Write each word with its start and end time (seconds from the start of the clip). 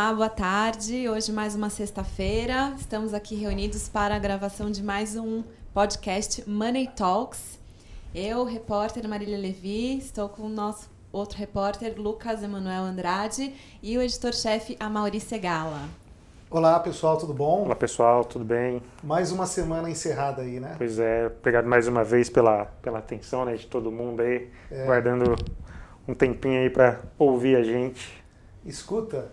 Olá, 0.00 0.14
boa 0.14 0.30
tarde. 0.30 1.10
Hoje 1.10 1.30
mais 1.30 1.54
uma 1.54 1.68
sexta-feira. 1.68 2.74
Estamos 2.78 3.12
aqui 3.12 3.34
reunidos 3.34 3.86
para 3.86 4.16
a 4.16 4.18
gravação 4.18 4.70
de 4.70 4.82
mais 4.82 5.14
um 5.14 5.44
podcast 5.74 6.48
Money 6.48 6.88
Talks. 6.96 7.58
Eu, 8.14 8.44
repórter 8.44 9.06
Marília 9.06 9.36
Levi, 9.36 9.98
estou 9.98 10.30
com 10.30 10.44
o 10.44 10.48
nosso 10.48 10.88
outro 11.12 11.36
repórter 11.36 12.00
Lucas 12.00 12.42
Emanuel 12.42 12.84
Andrade 12.84 13.52
e 13.82 13.98
o 13.98 14.00
editor-chefe 14.00 14.74
Amauri 14.80 15.20
Segala. 15.20 15.86
Olá 16.48 16.80
pessoal, 16.80 17.18
tudo 17.18 17.34
bom? 17.34 17.64
Olá 17.66 17.76
pessoal, 17.76 18.24
tudo 18.24 18.44
bem? 18.44 18.82
Mais 19.04 19.30
uma 19.30 19.44
semana 19.44 19.90
encerrada 19.90 20.40
aí, 20.40 20.58
né? 20.58 20.76
Pois 20.78 20.98
é, 20.98 21.26
obrigado 21.26 21.66
mais 21.66 21.86
uma 21.86 22.02
vez 22.02 22.30
pela, 22.30 22.64
pela 22.80 23.00
atenção 23.00 23.44
né, 23.44 23.54
de 23.54 23.66
todo 23.66 23.92
mundo 23.92 24.22
aí, 24.22 24.50
é. 24.70 24.86
guardando 24.86 25.36
um 26.08 26.14
tempinho 26.14 26.58
aí 26.58 26.70
para 26.70 27.02
ouvir 27.18 27.54
a 27.54 27.62
gente. 27.62 28.18
Escuta, 28.64 29.30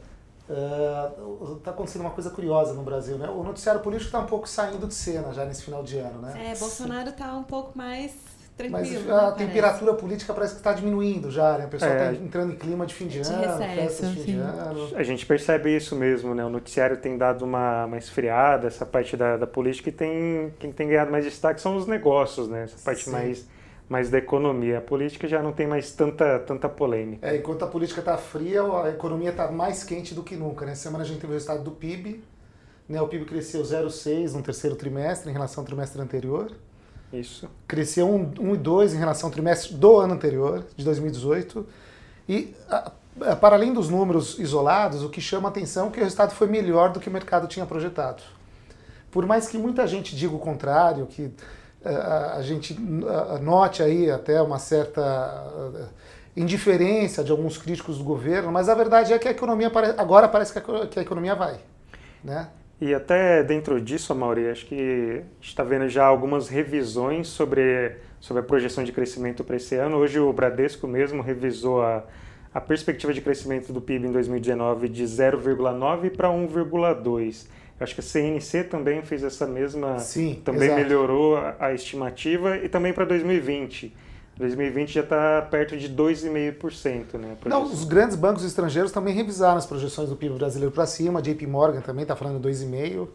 está 0.50 1.72
uh, 1.72 1.74
acontecendo 1.74 2.02
uma 2.02 2.12
coisa 2.12 2.30
curiosa 2.30 2.74
no 2.74 2.82
Brasil, 2.82 3.18
né? 3.18 3.30
O 3.30 3.44
noticiário 3.44 3.82
político 3.82 4.08
está 4.08 4.20
um 4.20 4.26
pouco 4.26 4.48
saindo 4.48 4.88
de 4.88 4.94
cena 4.94 5.34
já 5.34 5.46
nesse 5.46 5.64
final 5.64 5.84
de 5.84 5.98
ano, 5.98 6.22
né? 6.22 6.52
É, 6.52 6.56
Bolsonaro 6.56 7.10
está 7.10 7.36
um 7.36 7.44
pouco 7.44 7.78
mais 7.78 8.14
tranquilo. 8.56 9.04
Mas 9.06 9.10
a 9.10 9.32
né, 9.32 9.36
temperatura 9.38 9.94
política 9.94 10.34
parece 10.34 10.54
que 10.54 10.60
está 10.60 10.72
diminuindo 10.72 11.30
já, 11.30 11.58
né? 11.58 11.66
O 11.66 11.70
pessoal 11.70 11.92
está 11.92 12.12
é. 12.12 12.16
entrando 12.16 12.54
em 12.54 12.56
clima 12.56 12.86
de 12.86 12.94
fim 12.94 13.08
de, 13.08 13.22
de 13.22 13.30
ano, 13.30 13.42
recesso, 13.42 13.76
festas 13.76 14.10
de 14.10 14.16
fim 14.16 14.22
sim. 14.22 14.32
de 14.34 14.40
ano. 14.40 14.90
A 14.96 15.04
gente 15.04 15.26
percebe 15.26 15.76
isso 15.76 15.96
mesmo, 15.96 16.34
né? 16.34 16.46
O 16.46 16.50
noticiário 16.50 16.98
tem 16.98 17.18
dado 17.18 17.44
uma, 17.44 17.86
uma 17.86 17.98
esfriada, 17.98 18.68
essa 18.68 18.86
parte 18.86 19.18
da, 19.18 19.36
da 19.36 19.48
política, 19.48 19.90
e 19.90 19.92
tem, 19.92 20.54
quem 20.60 20.72
tem 20.72 20.88
ganhado 20.88 21.12
mais 21.12 21.26
destaque 21.26 21.62
são 21.62 21.76
os 21.76 21.86
negócios, 21.86 22.48
né? 22.48 22.64
Essa 22.64 22.78
parte 22.84 23.04
sim. 23.04 23.12
mais 23.12 23.46
mais 23.90 24.10
da 24.10 24.18
economia. 24.18 24.80
A 24.80 24.82
política 24.82 25.28
já 25.28 25.42
não 25.42 25.52
tem 25.52 25.66
mais 25.66 25.92
tanta, 25.92 26.40
tanta 26.40 26.68
polêmica. 26.68 27.28
É, 27.28 27.38
enquanto 27.38 27.64
a 27.64 27.68
política 27.68 28.00
está 28.02 28.18
fria, 28.18 28.62
a 28.62 28.90
economia 28.90 29.30
está 29.30 29.50
mais 29.52 29.84
quente 29.84 30.14
do 30.14 30.24
que 30.24 30.36
nunca. 30.36 30.66
Nessa 30.66 30.84
semana 30.84 31.04
a 31.04 31.08
gente 31.08 31.20
teve 31.20 31.32
o 31.32 31.34
resultado 31.34 31.64
do 31.64 31.72
PIB. 31.72 32.24
Né? 32.88 33.02
O 33.02 33.08
PIB 33.08 33.26
cresceu 33.26 33.62
0,6 33.62 34.34
no 34.34 34.42
terceiro 34.42 34.76
trimestre 34.76 35.30
em 35.30 35.34
relação 35.34 35.62
ao 35.62 35.66
trimestre 35.66 36.02
anterior. 36.02 36.52
Isso. 37.12 37.50
Cresceu 37.68 38.08
1,2 38.08 38.94
em 38.94 38.98
relação 38.98 39.30
ao 39.30 39.34
trimestre 39.34 39.74
do 39.76 39.98
ano 39.98 40.14
anterior, 40.14 40.66
de 40.76 40.84
2018. 40.84 41.66
E, 42.28 42.54
a, 42.70 42.92
a, 43.22 43.36
para 43.38 43.56
além 43.56 43.74
dos 43.74 43.90
números 43.90 44.38
isolados, 44.38 45.04
o 45.04 45.10
que 45.10 45.22
chama 45.22 45.48
a 45.48 45.52
atenção 45.52 45.88
é 45.88 45.92
que 45.92 46.00
o 46.00 46.04
resultado 46.04 46.34
foi 46.34 46.48
melhor 46.48 46.92
do 46.92 47.00
que 47.00 47.08
o 47.08 47.12
mercado 47.12 47.48
tinha 47.48 47.66
projetado. 47.66 48.22
Por 49.10 49.26
mais 49.26 49.48
que 49.48 49.58
muita 49.58 49.88
gente 49.88 50.16
diga 50.16 50.36
o 50.36 50.40
contrário, 50.40 51.08
que 51.08 51.32
a 51.88 52.42
gente 52.42 52.78
note 53.42 53.82
aí 53.82 54.12
até 54.12 54.42
uma 54.42 54.60
certa 54.60 55.90
indiferença 56.36 57.24
de 57.24 57.32
alguns 57.32 57.58
críticos 57.58 57.98
do 57.98 58.04
governo, 58.04 58.52
mas 58.52 58.70
a 58.70 58.76
verdade 58.76 59.12
é 59.12 59.18
que 59.18 59.28
a 59.28 59.32
economia 59.32 59.72
agora 59.98 60.28
parece 60.28 60.54
que 60.54 61.00
a 61.00 61.02
economia 61.02 61.34
vai, 61.34 61.58
né? 62.24 62.50
E 62.80 62.94
até 62.94 63.44
dentro 63.44 63.82
disso, 63.82 64.14
Mauri, 64.14 64.50
acho 64.50 64.68
que 64.68 65.24
está 65.42 65.64
vendo 65.64 65.90
já 65.90 66.06
algumas 66.06 66.48
revisões 66.48 67.28
sobre, 67.28 67.96
sobre 68.20 68.42
a 68.44 68.46
projeção 68.46 68.84
de 68.84 68.92
crescimento 68.92 69.44
para 69.44 69.56
esse 69.56 69.74
ano. 69.74 69.98
Hoje 69.98 70.20
o 70.20 70.32
Bradesco 70.32 70.88
mesmo 70.88 71.24
revisou 71.24 71.82
a, 71.82 72.04
a 72.54 72.62
perspectiva 72.62 73.12
de 73.12 73.22
crescimento 73.22 73.74
do 73.74 73.82
PIB 73.82 74.08
em 74.08 74.12
2019 74.12 74.90
de 74.90 75.04
0,9 75.06 76.16
para 76.16 76.30
1,2. 76.30 77.48
Acho 77.80 77.94
que 77.94 78.02
a 78.02 78.04
CNC 78.04 78.64
também 78.64 79.04
fez 79.04 79.24
essa 79.24 79.46
mesma. 79.46 80.00
Sim, 80.00 80.42
também 80.44 80.64
exato. 80.64 80.82
melhorou 80.82 81.38
a, 81.38 81.56
a, 81.60 81.74
estimativa 81.74 82.58
e 82.58 82.68
também 82.68 82.92
para 82.92 83.06
2020. 83.06 83.96
2020 84.36 84.94
já 84.94 85.02
está 85.02 85.42
perto 85.44 85.78
de 85.78 85.90
2,5%. 85.90 87.18
Né, 87.18 87.38
Não, 87.46 87.64
os 87.64 87.84
grandes 87.84 88.16
bancos 88.16 88.44
estrangeiros 88.44 88.92
também 88.92 89.14
revisaram 89.14 89.58
as 89.58 89.66
projeções 89.66 90.10
do 90.10 90.16
PIB 90.16 90.36
brasileiro 90.38 90.74
para 90.74 90.86
cima. 90.86 91.20
A 91.20 91.22
JP 91.22 91.46
Morgan 91.48 91.82
também 91.82 92.04
está 92.04 92.16
falando 92.16 92.40
2,5%. 92.48 93.02
Uh, 93.04 93.10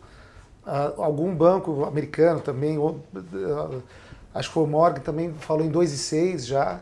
ah, 0.64 0.92
algum 0.96 1.34
banco 1.34 1.84
americano 1.84 2.40
também, 2.40 2.78
ou, 2.78 3.00
uh, 3.16 3.82
acho 4.32 4.48
que 4.48 4.54
foi 4.54 4.62
o 4.62 4.66
Morgan 4.66 5.00
também 5.00 5.34
falou 5.34 5.64
em 5.64 5.72
2,6% 5.72 6.38
já. 6.38 6.80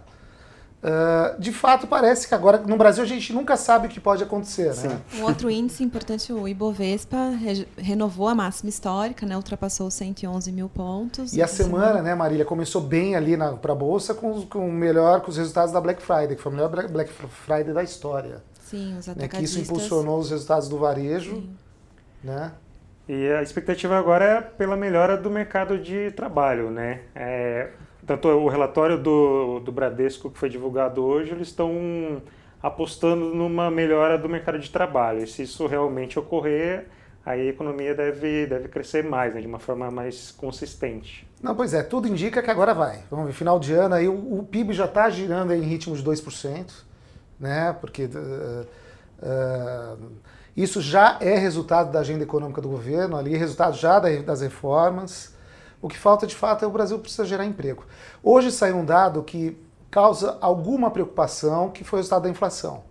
Uh, 0.83 1.39
de 1.39 1.53
fato, 1.53 1.87
parece 1.87 2.27
que 2.27 2.35
agora 2.35 2.57
no 2.59 2.77
Brasil 2.77 3.05
a 3.05 3.07
gente 3.07 3.35
nunca 3.35 3.55
sabe 3.55 3.87
o 3.87 3.91
que 3.91 4.01
pode 4.01 4.23
acontecer. 4.23 4.75
Né? 4.77 4.99
Um 5.19 5.25
outro 5.25 5.51
índice 5.51 5.85
importante, 5.85 6.33
o 6.33 6.49
Ibovespa, 6.49 7.31
re 7.39 7.69
renovou 7.77 8.29
a 8.29 8.35
máxima 8.35 8.71
histórica, 8.71 9.27
né? 9.27 9.37
ultrapassou 9.37 9.89
os 9.89 9.95
111 9.95 10.51
mil 10.51 10.71
pontos. 10.71 11.35
E 11.35 11.43
a 11.43 11.47
semana, 11.47 11.87
semana, 11.89 12.03
né, 12.03 12.15
Marília, 12.15 12.47
começou 12.47 12.81
bem 12.81 13.15
ali 13.15 13.37
para 13.61 13.73
a 13.73 13.75
Bolsa 13.75 14.15
com, 14.15 14.47
com 14.47 14.71
melhor 14.71 15.21
com 15.21 15.31
os 15.31 15.37
resultados 15.37 15.73
da 15.73 15.81
Black 15.81 16.01
Friday, 16.01 16.35
que 16.35 16.43
foi 16.43 16.51
o 16.51 16.55
melhor 16.55 16.71
Black 16.89 17.13
Friday 17.13 17.75
da 17.75 17.83
história. 17.83 18.43
Sim, 18.65 18.97
os 18.97 19.07
atacadistas. 19.09 19.17
Né, 19.17 19.29
que 19.29 19.45
isso 19.45 19.61
impulsionou 19.61 20.19
os 20.19 20.31
resultados 20.31 20.69
do 20.69 20.79
varejo. 20.79 21.35
Sim. 21.35 21.51
Né? 22.25 22.53
E 23.07 23.29
a 23.33 23.43
expectativa 23.43 23.99
agora 23.99 24.25
é 24.25 24.41
pela 24.41 24.77
melhora 24.77 25.17
do 25.17 25.29
mercado 25.29 25.79
de 25.79 26.11
trabalho, 26.13 26.71
né? 26.71 27.01
É, 27.15 27.71
tanto 28.17 28.27
o 28.27 28.49
relatório 28.49 28.99
do, 28.99 29.61
do 29.61 29.71
Bradesco 29.71 30.31
que 30.31 30.37
foi 30.37 30.49
divulgado 30.49 31.05
hoje, 31.05 31.31
eles 31.31 31.47
estão 31.47 32.21
apostando 32.61 33.27
numa 33.27 33.71
melhora 33.71 34.19
do 34.19 34.29
mercado 34.29 34.59
de 34.59 34.69
trabalho. 34.69 35.23
E 35.23 35.29
se 35.29 35.43
isso 35.43 35.65
realmente 35.69 36.19
ocorrer, 36.19 36.89
aí 37.25 37.43
a 37.43 37.51
economia 37.51 37.95
deve, 37.95 38.49
deve 38.49 38.67
crescer 38.67 39.05
mais, 39.05 39.33
né, 39.33 39.41
de 39.41 39.47
uma 39.47 39.61
forma 39.61 39.93
mais 39.93 40.33
consistente. 40.33 41.25
Não, 41.41 41.55
pois 41.55 41.73
é, 41.73 41.85
tudo 41.85 42.09
indica 42.09 42.43
que 42.43 42.51
agora 42.51 42.75
vai. 42.75 43.05
Vamos 43.09 43.27
ver, 43.27 43.33
final 43.33 43.61
de 43.61 43.73
ano 43.75 43.95
aí 43.95 44.09
o, 44.09 44.41
o 44.41 44.43
PIB 44.43 44.73
já 44.73 44.87
está 44.87 45.09
girando 45.09 45.55
em 45.55 45.61
ritmo 45.61 45.95
de 45.95 46.03
2%, 46.03 46.69
né? 47.39 47.77
Porque 47.81 48.07
uh, 48.07 48.67
uh, 49.23 50.11
isso 50.57 50.81
já 50.81 51.17
é 51.21 51.39
resultado 51.39 51.93
da 51.93 52.01
agenda 52.01 52.25
econômica 52.25 52.61
do 52.61 52.69
governo, 52.69 53.17
ali, 53.17 53.37
resultado 53.37 53.77
já 53.77 54.01
das 54.01 54.41
reformas. 54.41 55.39
O 55.83 55.89
que 55.89 55.99
falta 55.99 56.27
de 56.27 56.35
fato 56.35 56.65
é 56.65 56.69
o 56.69 56.71
Brasil 56.71 56.99
precisa 56.99 57.25
gerar 57.25 57.45
emprego. 57.45 57.85
Hoje 58.23 58.53
saiu 58.53 58.77
um 58.77 58.85
dado 58.85 59.23
que 59.23 59.57
causa 59.91 60.39
alguma 60.41 60.91
preocupação, 60.91 61.71
que 61.71 61.83
foi 61.83 61.99
o 61.99 62.01
resultado 62.01 62.23
da 62.23 62.29
inflação. 62.29 62.83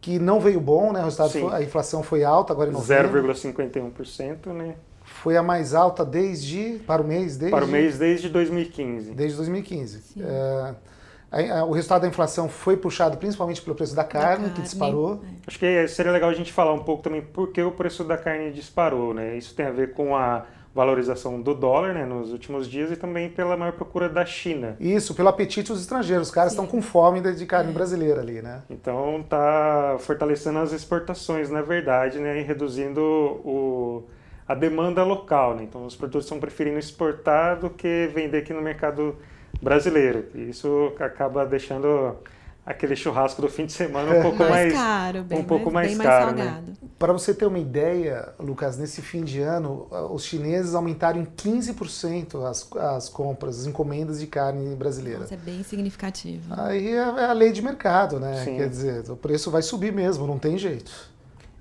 Que 0.00 0.18
não 0.18 0.40
veio 0.40 0.60
bom, 0.60 0.92
né? 0.92 1.00
O 1.00 1.04
resultado 1.04 1.30
foi, 1.30 1.54
a 1.54 1.62
inflação 1.62 2.02
foi 2.02 2.24
alta 2.24 2.52
agora 2.52 2.70
em 2.70 2.72
novembro. 2.72 3.34
0,51%, 3.34 4.46
né? 4.46 4.74
Foi 5.04 5.36
a 5.36 5.42
mais 5.42 5.74
alta 5.74 6.04
desde 6.04 6.80
para 6.86 7.02
o 7.02 7.06
mês 7.06 7.36
desde 7.36 7.54
para 7.54 7.64
o 7.64 7.68
mês 7.68 7.98
desde 7.98 8.28
2015. 8.28 9.12
Desde 9.12 9.36
2015. 9.36 10.02
É, 10.20 11.62
o 11.62 11.72
resultado 11.72 12.02
da 12.02 12.08
inflação 12.08 12.48
foi 12.48 12.76
puxado 12.76 13.16
principalmente 13.16 13.62
pelo 13.62 13.74
preço 13.76 13.94
da 13.94 14.04
carne, 14.04 14.26
da 14.26 14.36
carne. 14.36 14.54
que 14.54 14.62
disparou. 14.62 15.22
É. 15.24 15.28
Acho 15.46 15.58
que 15.58 15.88
seria 15.88 16.12
legal 16.12 16.30
a 16.30 16.34
gente 16.34 16.52
falar 16.52 16.72
um 16.72 16.82
pouco 16.82 17.02
também 17.02 17.22
por 17.22 17.52
que 17.52 17.62
o 17.62 17.72
preço 17.72 18.04
da 18.04 18.16
carne 18.18 18.50
disparou, 18.52 19.14
né? 19.14 19.36
Isso 19.36 19.54
tem 19.54 19.66
a 19.66 19.70
ver 19.70 19.92
com 19.92 20.16
a 20.16 20.44
valorização 20.74 21.40
do 21.40 21.54
dólar 21.54 21.92
né, 21.92 22.04
nos 22.04 22.32
últimos 22.32 22.68
dias 22.68 22.90
e 22.90 22.96
também 22.96 23.28
pela 23.28 23.56
maior 23.56 23.72
procura 23.72 24.08
da 24.08 24.24
China. 24.24 24.76
Isso, 24.80 25.14
pelo 25.14 25.28
apetite 25.28 25.70
dos 25.70 25.82
estrangeiros. 25.82 26.28
Os 26.28 26.34
caras 26.34 26.52
estão 26.52 26.66
com 26.66 26.80
fome 26.80 27.20
de 27.20 27.46
carne 27.46 27.70
é. 27.70 27.74
brasileira 27.74 28.20
ali, 28.20 28.40
né? 28.40 28.62
Então 28.70 29.20
está 29.20 29.96
fortalecendo 30.00 30.58
as 30.58 30.72
exportações, 30.72 31.50
na 31.50 31.60
verdade, 31.60 32.18
né, 32.18 32.40
e 32.40 32.42
reduzindo 32.42 33.00
o, 33.00 34.04
a 34.48 34.54
demanda 34.54 35.04
local. 35.04 35.54
Né? 35.54 35.64
Então 35.64 35.84
os 35.84 35.94
produtores 35.94 36.24
estão 36.24 36.40
preferindo 36.40 36.78
exportar 36.78 37.58
do 37.58 37.68
que 37.68 38.10
vender 38.14 38.38
aqui 38.38 38.54
no 38.54 38.62
mercado 38.62 39.16
brasileiro. 39.60 40.24
E 40.34 40.48
isso 40.48 40.92
acaba 40.98 41.44
deixando 41.44 42.16
aquele 42.64 42.94
churrasco 42.94 43.42
do 43.42 43.48
fim 43.48 43.66
de 43.66 43.72
semana 43.72 44.18
um 44.18 44.22
pouco 44.22 44.38
mais, 44.38 44.50
mais 44.50 44.72
caro, 44.72 45.24
bem 45.24 45.38
um 45.40 45.44
pouco 45.44 45.70
mais, 45.70 45.96
mais 45.96 46.08
caro, 46.08 46.32
né? 46.32 46.44
salgado. 46.44 46.70
Né? 46.70 46.76
Para 46.98 47.12
você 47.12 47.34
ter 47.34 47.46
uma 47.46 47.58
ideia, 47.58 48.32
Lucas, 48.38 48.78
nesse 48.78 49.02
fim 49.02 49.24
de 49.24 49.40
ano, 49.40 49.88
os 50.10 50.24
chineses 50.24 50.74
aumentaram 50.74 51.20
em 51.20 51.24
15% 51.24 52.44
as, 52.44 52.70
as 52.76 53.08
compras, 53.08 53.60
as 53.60 53.66
encomendas 53.66 54.20
de 54.20 54.28
carne 54.28 54.76
brasileira. 54.76 55.24
Isso 55.24 55.34
é 55.34 55.38
bem 55.38 55.64
significativo. 55.64 56.54
Aí 56.56 56.88
é, 56.88 56.98
é 56.98 57.24
a 57.24 57.32
lei 57.32 57.50
de 57.50 57.60
mercado, 57.60 58.20
né? 58.20 58.44
Sim. 58.44 58.56
Quer 58.56 58.68
dizer, 58.68 59.10
o 59.10 59.16
preço 59.16 59.50
vai 59.50 59.62
subir 59.62 59.92
mesmo, 59.92 60.26
não 60.26 60.38
tem 60.38 60.56
jeito. 60.56 60.92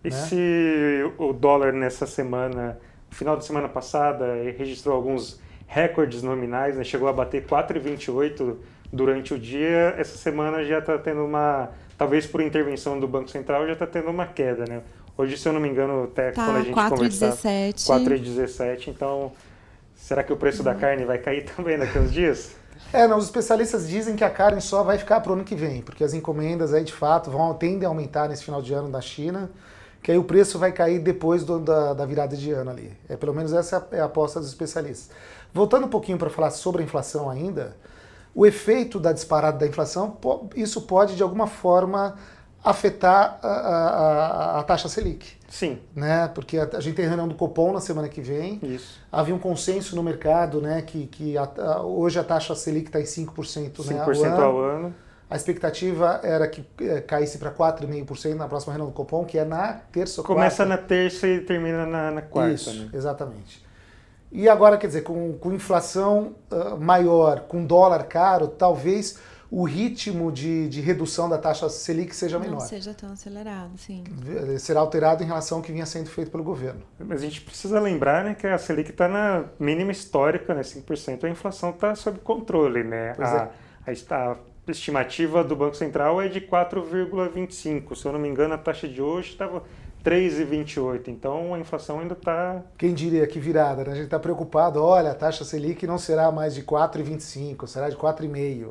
E 0.04 0.10
né? 0.10 0.16
se 0.16 1.14
o 1.18 1.34
dólar 1.34 1.74
nessa 1.74 2.06
semana, 2.06 2.78
no 3.10 3.16
final 3.16 3.36
de 3.36 3.44
semana 3.44 3.68
passada, 3.68 4.36
registrou 4.56 4.96
alguns 4.96 5.40
recordes 5.66 6.22
nominais, 6.22 6.78
né? 6.78 6.84
chegou 6.84 7.08
a 7.08 7.14
bater 7.14 7.48
4,28 7.48 8.58
durante 8.92 9.34
o 9.34 9.40
dia, 9.40 9.96
essa 9.98 10.18
semana 10.18 10.64
já 10.64 10.80
está 10.80 10.98
tendo 10.98 11.24
uma, 11.24 11.70
talvez 11.98 12.26
por 12.26 12.42
intervenção 12.42 13.00
do 13.00 13.08
Banco 13.08 13.30
Central, 13.30 13.66
já 13.66 13.74
está 13.74 13.88
tendo 13.88 14.10
uma 14.10 14.26
queda, 14.26 14.66
né? 14.68 14.82
Hoje, 15.18 15.38
se 15.38 15.48
eu 15.48 15.54
não 15.54 15.60
me 15.60 15.70
engano, 15.70 16.06
até 16.06 16.32
tá, 16.32 16.46
quando 16.46 16.58
a 16.58 16.62
gente 16.62 16.74
4 16.74 16.96
conversar... 16.96 17.28
17. 17.28 17.86
4,17. 17.86 18.88
Então, 18.88 19.32
será 19.96 20.24
que 20.24 20.34
o 20.34 20.38
preço 20.38 20.64
da 20.64 20.74
carne 20.74 21.06
vai 21.06 21.18
cair 21.18 21.46
também 21.56 21.78
daqui 21.78 21.98
a 21.98 22.02
uns 22.02 22.12
dias? 22.12 22.56
É, 22.92 23.08
não, 23.08 23.18
os 23.18 23.26
especialistas 23.26 23.88
dizem 23.88 24.16
que 24.16 24.24
a 24.24 24.30
carne 24.30 24.60
só 24.60 24.84
vai 24.84 24.98
ficar 24.98 25.22
para 25.22 25.32
o 25.32 25.36
ano 25.36 25.44
que 25.44 25.56
vem, 25.56 25.82
porque 25.82 26.04
as 26.04 26.14
encomendas 26.14 26.74
aí 26.74 26.84
de 26.84 26.92
fato 26.92 27.30
vão 27.30 27.54
tendem 27.54 27.86
a 27.86 27.90
aumentar 27.90 28.28
nesse 28.28 28.44
final 28.44 28.62
de 28.62 28.74
ano 28.74 28.90
da 28.90 29.00
China, 29.00 29.50
que 30.02 30.12
aí 30.12 30.18
o 30.18 30.24
preço 30.24 30.58
vai 30.58 30.72
cair 30.72 31.00
depois 31.00 31.44
do, 31.44 31.60
da, 31.60 31.94
da, 31.94 32.06
virada 32.06 32.36
de 32.36 32.52
ano 32.52 32.72
ali. 32.72 32.92
É 33.08 33.16
pelo 33.16 33.34
menos 33.34 33.54
essa 33.54 33.88
é 33.92 34.00
a 34.00 34.06
aposta 34.06 34.40
dos 34.40 34.50
especialistas. 34.50 35.16
Voltando 35.54 35.86
um 35.86 35.90
pouquinho 35.90 36.18
para 36.18 36.30
falar 36.30 36.50
sobre 36.50 36.82
a 36.82 36.86
inflação 36.86 37.30
ainda, 37.30 37.76
o 38.34 38.46
efeito 38.46 39.00
da 39.00 39.12
disparada 39.12 39.58
da 39.58 39.68
inflação, 39.68 40.18
isso 40.56 40.82
pode 40.84 41.16
de 41.16 41.24
alguma 41.24 41.48
forma 41.48 42.16
afetar 42.64 43.40
a, 43.42 43.48
a, 43.48 44.60
a, 44.60 44.64
taxa 44.64 44.88
Selic. 44.88 45.34
Sim. 45.50 45.80
Né? 45.96 46.30
Porque 46.34 46.58
a, 46.58 46.70
a 46.74 46.80
gente 46.80 46.96
tem 46.96 47.08
reunião 47.08 47.28
do 47.28 47.36
Copom 47.36 47.74
na 47.74 47.82
semana 47.82 48.08
que 48.08 48.22
vem. 48.22 48.60
Isso. 48.62 49.00
Havia 49.12 49.34
um 49.34 49.40
consenso 49.40 49.96
no 49.96 50.04
mercado 50.04 50.62
né, 50.62 50.82
que, 50.82 51.08
que 51.08 51.36
hoje 51.84 52.20
a 52.20 52.24
taxa 52.24 52.56
Selic 52.56 52.88
está 52.88 53.02
em 53.02 53.04
5%, 53.04 53.74
5% 53.74 53.88
né, 53.88 54.00
ao, 54.00 54.10
ano. 54.10 54.44
ao 54.44 54.60
ano. 54.60 54.96
A 55.30 55.36
expectativa 55.36 56.20
era 56.24 56.48
que 56.48 56.64
é, 56.82 57.00
caísse 57.00 57.38
para 57.38 57.52
4,5% 57.52 58.36
na 58.36 58.48
próxima 58.48 58.74
reunião 58.74 58.90
do 58.90 58.94
Copom, 58.94 59.24
que 59.26 59.38
é 59.38 59.46
na 59.46 59.74
terça 59.92 60.22
ou 60.22 60.28
Começa 60.28 60.66
quarta. 60.66 60.82
na 60.82 60.88
terça 60.88 61.28
e 61.28 61.40
termina 61.40 61.86
na, 61.86 62.12
na 62.12 62.22
quarta. 62.22 62.54
Isso, 62.54 62.74
né? 62.74 62.90
exatamente. 62.94 63.71
E 64.32 64.48
agora, 64.48 64.78
quer 64.78 64.88
dizer, 64.88 65.02
com, 65.02 65.34
com 65.34 65.52
inflação 65.52 66.36
uh, 66.50 66.80
maior, 66.80 67.42
com 67.42 67.66
dólar 67.66 68.06
caro, 68.06 68.48
talvez 68.48 69.20
o 69.52 69.66
ritmo 69.66 70.32
de, 70.32 70.70
de 70.70 70.80
redução 70.80 71.28
da 71.28 71.38
taxa 71.38 71.68
Selic 71.68 72.16
seja 72.16 72.40
menor. 72.40 72.54
Não 72.54 72.60
seja 72.62 72.94
tão 72.94 73.12
acelerado, 73.12 73.78
sim. 73.78 74.06
Será 74.58 74.80
alterado 74.80 75.22
em 75.22 75.26
relação 75.26 75.58
ao 75.58 75.64
que 75.64 75.74
vinha 75.74 75.86
sendo 75.86 76.10
feito 76.10 76.32
pelo 76.32 76.42
governo. 76.42 76.82
Mas 76.98 77.22
a 77.22 77.26
gente 77.26 77.42
precisa 77.42 77.78
lembrar 77.78 78.24
né, 78.24 78.34
que 78.34 78.48
a 78.48 78.58
Selic 78.58 78.92
está 78.92 79.10
na 79.10 79.44
mínima 79.60 79.92
histórica, 79.92 80.54
né, 80.54 80.62
5%, 80.62 81.26
a 81.26 81.30
inflação 81.30 81.72
está 81.72 81.94
sob 81.96 82.20
controle. 82.20 82.86
Né? 82.86 83.14
A, 83.20 83.50
é. 83.86 83.94
a, 84.10 84.32
a, 84.32 84.38
estimativa 84.72 85.44
do 85.44 85.54
Banco 85.54 85.76
Central 85.76 86.22
é 86.22 86.30
de 86.30 86.40
4,25%. 86.40 87.94
Se 87.94 88.06
eu 88.06 88.14
não 88.14 88.20
me 88.20 88.30
engano, 88.30 88.54
a 88.54 88.58
taxa 88.58 88.88
de 88.88 89.02
hoje 89.02 89.32
estava 89.32 89.64
3,28. 90.04 91.08
Então 91.08 91.54
a 91.54 91.60
inflação 91.60 92.00
ainda 92.00 92.14
está. 92.14 92.62
Quem 92.78 92.94
diria 92.94 93.26
que 93.28 93.40
virada, 93.40 93.84
né? 93.84 93.92
A 93.92 93.96
gente 93.96 94.06
está 94.06 94.20
preocupado, 94.20 94.84
olha, 94.84 95.12
a 95.12 95.16
taxa 95.16 95.44
Selic 95.44 95.86
não 95.86 95.98
será 95.98 96.32
mais 96.32 96.56
de 96.56 96.64
4,25, 96.64 97.68
será 97.68 97.90
de 97.90 97.96
4,5. 97.96 98.70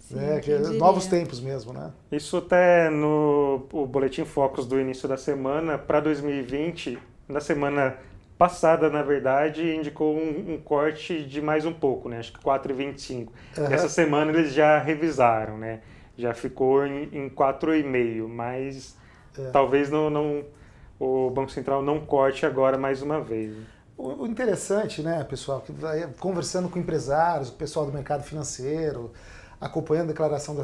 Sim, 0.00 0.18
é, 0.18 0.40
que 0.40 0.52
novos 0.76 1.06
tempos 1.06 1.40
mesmo, 1.40 1.72
né? 1.72 1.92
Isso 2.10 2.36
até 2.36 2.90
no 2.90 3.66
o 3.72 3.86
Boletim 3.86 4.24
Focus 4.24 4.66
do 4.66 4.78
início 4.78 5.08
da 5.08 5.16
semana, 5.16 5.78
para 5.78 6.00
2020, 6.00 6.98
na 7.28 7.40
semana 7.40 7.96
passada, 8.36 8.90
na 8.90 9.02
verdade, 9.02 9.74
indicou 9.74 10.16
um, 10.16 10.54
um, 10.54 10.58
corte 10.58 11.24
de 11.24 11.40
mais 11.40 11.64
um 11.64 11.72
pouco, 11.72 12.08
né? 12.08 12.18
Acho 12.18 12.32
que 12.32 12.40
4,25. 12.40 13.28
Uhum. 13.56 13.66
Essa 13.70 13.88
semana 13.88 14.32
eles 14.32 14.52
já 14.52 14.78
revisaram, 14.78 15.56
né? 15.56 15.80
Já 16.16 16.34
ficou 16.34 16.84
em, 16.84 17.04
em 17.12 17.28
4,5, 17.30 18.28
mas 18.28 18.96
é. 19.38 19.50
talvez 19.50 19.90
não, 19.90 20.10
não, 20.10 20.44
o 20.98 21.30
Banco 21.30 21.50
Central 21.50 21.82
não 21.82 22.00
corte 22.00 22.46
agora 22.46 22.78
mais 22.78 23.02
uma 23.02 23.20
vez. 23.20 23.54
Né? 23.56 23.64
O 23.96 24.26
interessante, 24.26 25.02
né, 25.02 25.22
pessoal, 25.22 25.60
que 25.60 25.72
conversando 26.18 26.68
com 26.68 26.78
empresários, 26.78 27.48
o 27.48 27.52
pessoal 27.52 27.86
do 27.86 27.92
mercado 27.92 28.24
financeiro, 28.24 29.12
acompanhando 29.60 30.06
a 30.06 30.12
declaração, 30.12 30.56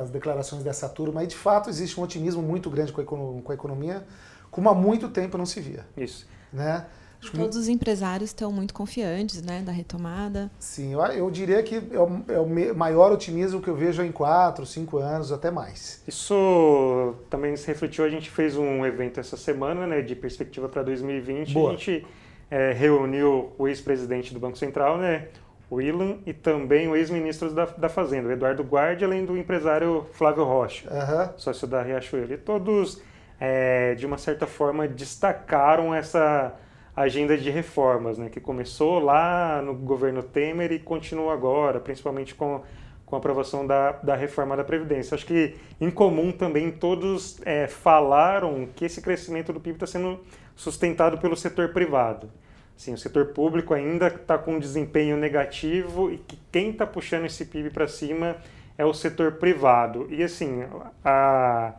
as 0.00 0.10
declarações 0.10 0.64
dessa 0.64 0.88
turma, 0.88 1.22
e 1.22 1.26
de 1.28 1.36
fato 1.36 1.70
existe 1.70 1.98
um 1.98 2.02
otimismo 2.02 2.42
muito 2.42 2.68
grande 2.68 2.92
com 2.92 3.00
a, 3.48 3.54
economia, 3.54 4.04
como 4.50 4.68
há 4.68 4.74
muito 4.74 5.08
tempo 5.08 5.38
não 5.38 5.46
se 5.46 5.60
via. 5.60 5.86
Isso. 5.96 6.26
Né? 6.52 6.84
Todos 7.30 7.56
os 7.56 7.68
empresários 7.68 8.30
estão 8.30 8.50
muito 8.50 8.74
confiantes 8.74 9.42
né, 9.42 9.62
da 9.64 9.70
retomada. 9.70 10.50
Sim, 10.58 10.92
eu, 10.92 11.00
eu 11.00 11.30
diria 11.30 11.62
que 11.62 11.76
é 11.76 11.98
o, 11.98 12.22
é 12.28 12.38
o, 12.72 12.76
maior 12.76 13.12
otimismo 13.12 13.60
que 13.60 13.68
eu 13.68 13.76
vejo 13.76 14.02
em 14.02 14.10
quatro, 14.10 14.66
cinco 14.66 14.98
anos, 14.98 15.30
até 15.30 15.50
mais. 15.50 16.02
Isso 16.06 17.14
também 17.30 17.56
se 17.56 17.66
refletiu, 17.66 18.04
a 18.04 18.08
gente 18.08 18.28
fez 18.28 18.56
um 18.56 18.84
evento 18.84 19.20
essa 19.20 19.36
semana 19.36 19.86
né, 19.86 20.02
de 20.02 20.16
perspectiva 20.16 20.68
para 20.68 20.82
2020. 20.82 21.52
Boa. 21.54 21.70
A 21.70 21.72
gente 21.72 22.04
é, 22.50 22.72
reuniu 22.72 23.52
o 23.56 23.68
ex-presidente 23.68 24.34
do 24.34 24.40
Banco 24.40 24.58
Central, 24.58 24.98
né, 24.98 25.28
o 25.70 25.80
Ilan, 25.80 26.18
e 26.26 26.34
também 26.34 26.88
o 26.88 26.94
ex-ministro 26.96 27.50
da, 27.52 27.64
da 27.64 27.88
Fazenda, 27.88 28.28
o 28.28 28.32
Eduardo 28.32 28.62
Guardi, 28.62 29.04
além 29.04 29.24
do 29.24 29.36
empresário 29.38 30.06
Flávio 30.12 30.44
Rocha, 30.44 30.86
uhum. 30.90 31.38
sócio 31.38 31.66
da 31.66 31.82
Riachuelo. 31.82 32.34
E 32.34 32.36
todos, 32.36 33.00
é, 33.40 33.94
de 33.94 34.04
uma 34.04 34.18
certa 34.18 34.46
forma, 34.46 34.86
destacaram 34.86 35.94
essa 35.94 36.54
agenda 36.94 37.36
de 37.36 37.50
reformas, 37.50 38.18
né, 38.18 38.28
que 38.28 38.40
começou 38.40 38.98
lá 38.98 39.62
no 39.62 39.74
governo 39.74 40.22
Temer 40.22 40.72
e 40.72 40.78
continua 40.78 41.32
agora, 41.32 41.80
principalmente 41.80 42.34
com, 42.34 42.62
com 43.06 43.16
a 43.16 43.18
aprovação 43.18 43.66
da, 43.66 43.92
da 43.92 44.14
reforma 44.14 44.56
da 44.56 44.64
Previdência. 44.64 45.14
Acho 45.14 45.26
que, 45.26 45.54
em 45.80 45.90
comum 45.90 46.30
também, 46.30 46.70
todos 46.70 47.40
é, 47.46 47.66
falaram 47.66 48.68
que 48.76 48.84
esse 48.84 49.00
crescimento 49.00 49.52
do 49.52 49.60
PIB 49.60 49.76
está 49.76 49.86
sendo 49.86 50.20
sustentado 50.54 51.18
pelo 51.18 51.36
setor 51.36 51.70
privado. 51.72 52.30
Sim, 52.76 52.94
o 52.94 52.98
setor 52.98 53.26
público 53.26 53.74
ainda 53.74 54.08
está 54.08 54.36
com 54.36 54.54
um 54.54 54.58
desempenho 54.58 55.16
negativo 55.16 56.10
e 56.10 56.18
que 56.18 56.38
quem 56.50 56.70
está 56.70 56.86
puxando 56.86 57.26
esse 57.26 57.44
PIB 57.44 57.70
para 57.70 57.86
cima 57.86 58.36
é 58.76 58.84
o 58.84 58.92
setor 58.92 59.32
privado. 59.32 60.06
E 60.10 60.22
assim, 60.22 60.64
a, 61.04 61.74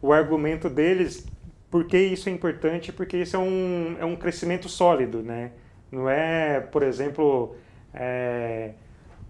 o 0.00 0.12
argumento 0.12 0.68
deles, 0.68 1.26
por 1.70 1.84
que 1.84 1.98
isso 1.98 2.28
é 2.28 2.32
importante? 2.32 2.92
Porque 2.92 3.16
isso 3.16 3.36
é 3.36 3.38
um, 3.38 3.96
é 3.98 4.04
um 4.04 4.16
crescimento 4.16 4.68
sólido, 4.68 5.22
né? 5.22 5.52
Não 5.90 6.08
é, 6.08 6.60
por 6.60 6.82
exemplo, 6.82 7.54
é, 7.94 8.72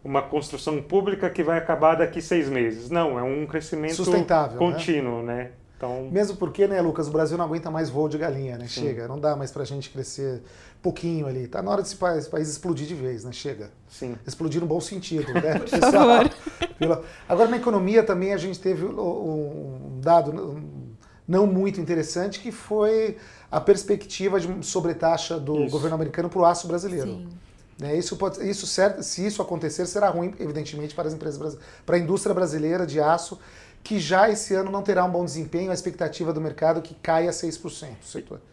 uma 0.04 0.22
construção 0.22 0.80
pública 0.82 1.28
que 1.30 1.42
vai 1.42 1.58
acabar 1.58 1.96
daqui 1.96 2.20
seis 2.20 2.48
meses. 2.48 2.90
Não, 2.90 3.18
é 3.18 3.22
um 3.22 3.46
crescimento 3.46 3.94
Sustentável, 3.94 4.52
né? 4.52 4.58
contínuo, 4.58 5.22
né? 5.22 5.34
né? 5.34 5.50
Então... 5.76 6.08
Mesmo 6.10 6.36
porque, 6.36 6.66
né, 6.66 6.80
Lucas, 6.80 7.06
o 7.06 7.10
Brasil 7.10 7.36
não 7.36 7.44
aguenta 7.44 7.70
mais 7.70 7.90
voo 7.90 8.08
de 8.08 8.16
galinha, 8.16 8.56
né? 8.56 8.66
Sim. 8.66 8.82
Chega, 8.82 9.06
não 9.06 9.20
dá 9.20 9.36
mais 9.36 9.52
para 9.52 9.62
a 9.62 9.66
gente 9.66 9.90
crescer 9.90 10.42
pouquinho 10.82 11.26
ali. 11.26 11.46
Tá 11.46 11.60
na 11.60 11.70
hora 11.70 11.82
desse 11.82 11.96
país, 11.96 12.26
país 12.26 12.48
explodir 12.48 12.86
de 12.86 12.94
vez, 12.94 13.24
né? 13.24 13.32
Chega. 13.32 13.70
Sim. 13.88 14.16
Explodir 14.26 14.60
no 14.60 14.66
bom 14.66 14.80
sentido, 14.80 15.34
né? 15.34 15.58
Por 15.60 15.68
favor. 15.68 17.04
Agora, 17.28 17.50
na 17.50 17.56
economia 17.58 18.02
também 18.02 18.32
a 18.32 18.38
gente 18.38 18.58
teve 18.58 18.86
um 18.86 20.00
dado 20.00 20.32
não 21.26 21.46
muito 21.46 21.81
interessante, 21.81 22.40
que 22.40 22.52
foi 22.52 23.17
a 23.50 23.61
perspectiva 23.61 24.38
de 24.40 24.67
sobretaxa 24.67 25.38
do 25.38 25.62
isso. 25.62 25.70
governo 25.70 25.94
americano 25.94 26.28
para 26.28 26.40
o 26.40 26.44
aço 26.44 26.67
brasileiro. 26.67 27.08
Sim. 27.08 27.28
Né, 27.78 27.94
isso 27.94 28.17
pode, 28.17 28.49
isso 28.49 28.67
certo, 28.67 29.02
se 29.02 29.26
isso 29.26 29.43
acontecer, 29.43 29.84
será 29.87 30.08
ruim, 30.08 30.32
evidentemente, 30.40 30.94
para 30.94 31.08
as 31.08 31.12
empresas 31.12 31.58
para 31.84 31.96
a 31.96 31.99
indústria 31.99 32.34
brasileira 32.34 32.87
de 32.87 32.99
aço 32.99 33.38
que 33.87 34.00
já 34.00 34.28
esse 34.28 34.52
ano 34.52 34.69
não 34.69 34.82
terá 34.82 35.05
um 35.05 35.11
bom 35.11 35.25
desempenho, 35.25 35.70
a 35.70 35.75
expectativa 35.75 36.32
do 36.32 36.40
mercado 36.40 36.82
que 36.82 36.93
caia 36.93 37.31
6%. 37.31 37.87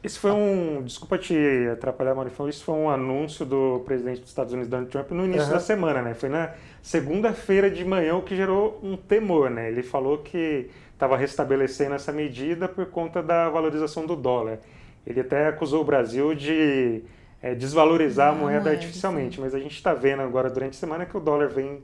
Isso 0.04 0.20
foi 0.20 0.30
um, 0.30 0.84
desculpa 0.84 1.18
te 1.18 1.36
atrapalhar, 1.72 2.14
Maurifão, 2.14 2.48
isso 2.48 2.64
foi 2.64 2.76
um 2.76 2.88
anúncio 2.88 3.44
do 3.44 3.82
presidente 3.84 4.20
dos 4.20 4.30
Estados 4.30 4.54
Unidos, 4.54 4.70
Donald 4.70 4.92
Trump, 4.92 5.10
no 5.10 5.26
início 5.26 5.48
uhum. 5.48 5.54
da 5.54 5.60
semana, 5.60 6.04
né? 6.04 6.14
Foi 6.14 6.30
na 6.30 6.54
segunda-feira 6.84 7.72
de 7.72 7.84
manhã 7.84 8.16
o 8.16 8.22
que 8.22 8.36
gerou 8.36 8.80
um 8.84 8.96
temor, 8.96 9.50
né? 9.50 9.72
Ele 9.72 9.82
falou 9.82 10.20
que 10.20 10.70
estava 11.04 11.18
restabelecendo 11.18 11.96
essa 11.96 12.12
medida 12.12 12.68
por 12.68 12.86
conta 12.86 13.22
da 13.22 13.50
valorização 13.50 14.06
do 14.06 14.16
dólar. 14.16 14.60
Ele 15.06 15.20
até 15.20 15.48
acusou 15.48 15.82
o 15.82 15.84
Brasil 15.84 16.34
de 16.34 17.04
é, 17.42 17.54
desvalorizar 17.54 18.32
a 18.32 18.36
moeda 18.36 18.70
é, 18.70 18.74
artificialmente, 18.74 19.36
sim. 19.36 19.42
mas 19.42 19.54
a 19.54 19.60
gente 19.60 19.76
está 19.76 19.94
vendo 19.94 20.22
agora 20.22 20.50
durante 20.50 20.78
a 20.78 20.80
semana 20.80 21.06
que 21.06 21.16
o 21.16 21.20
dólar 21.20 21.50
vem 21.50 21.84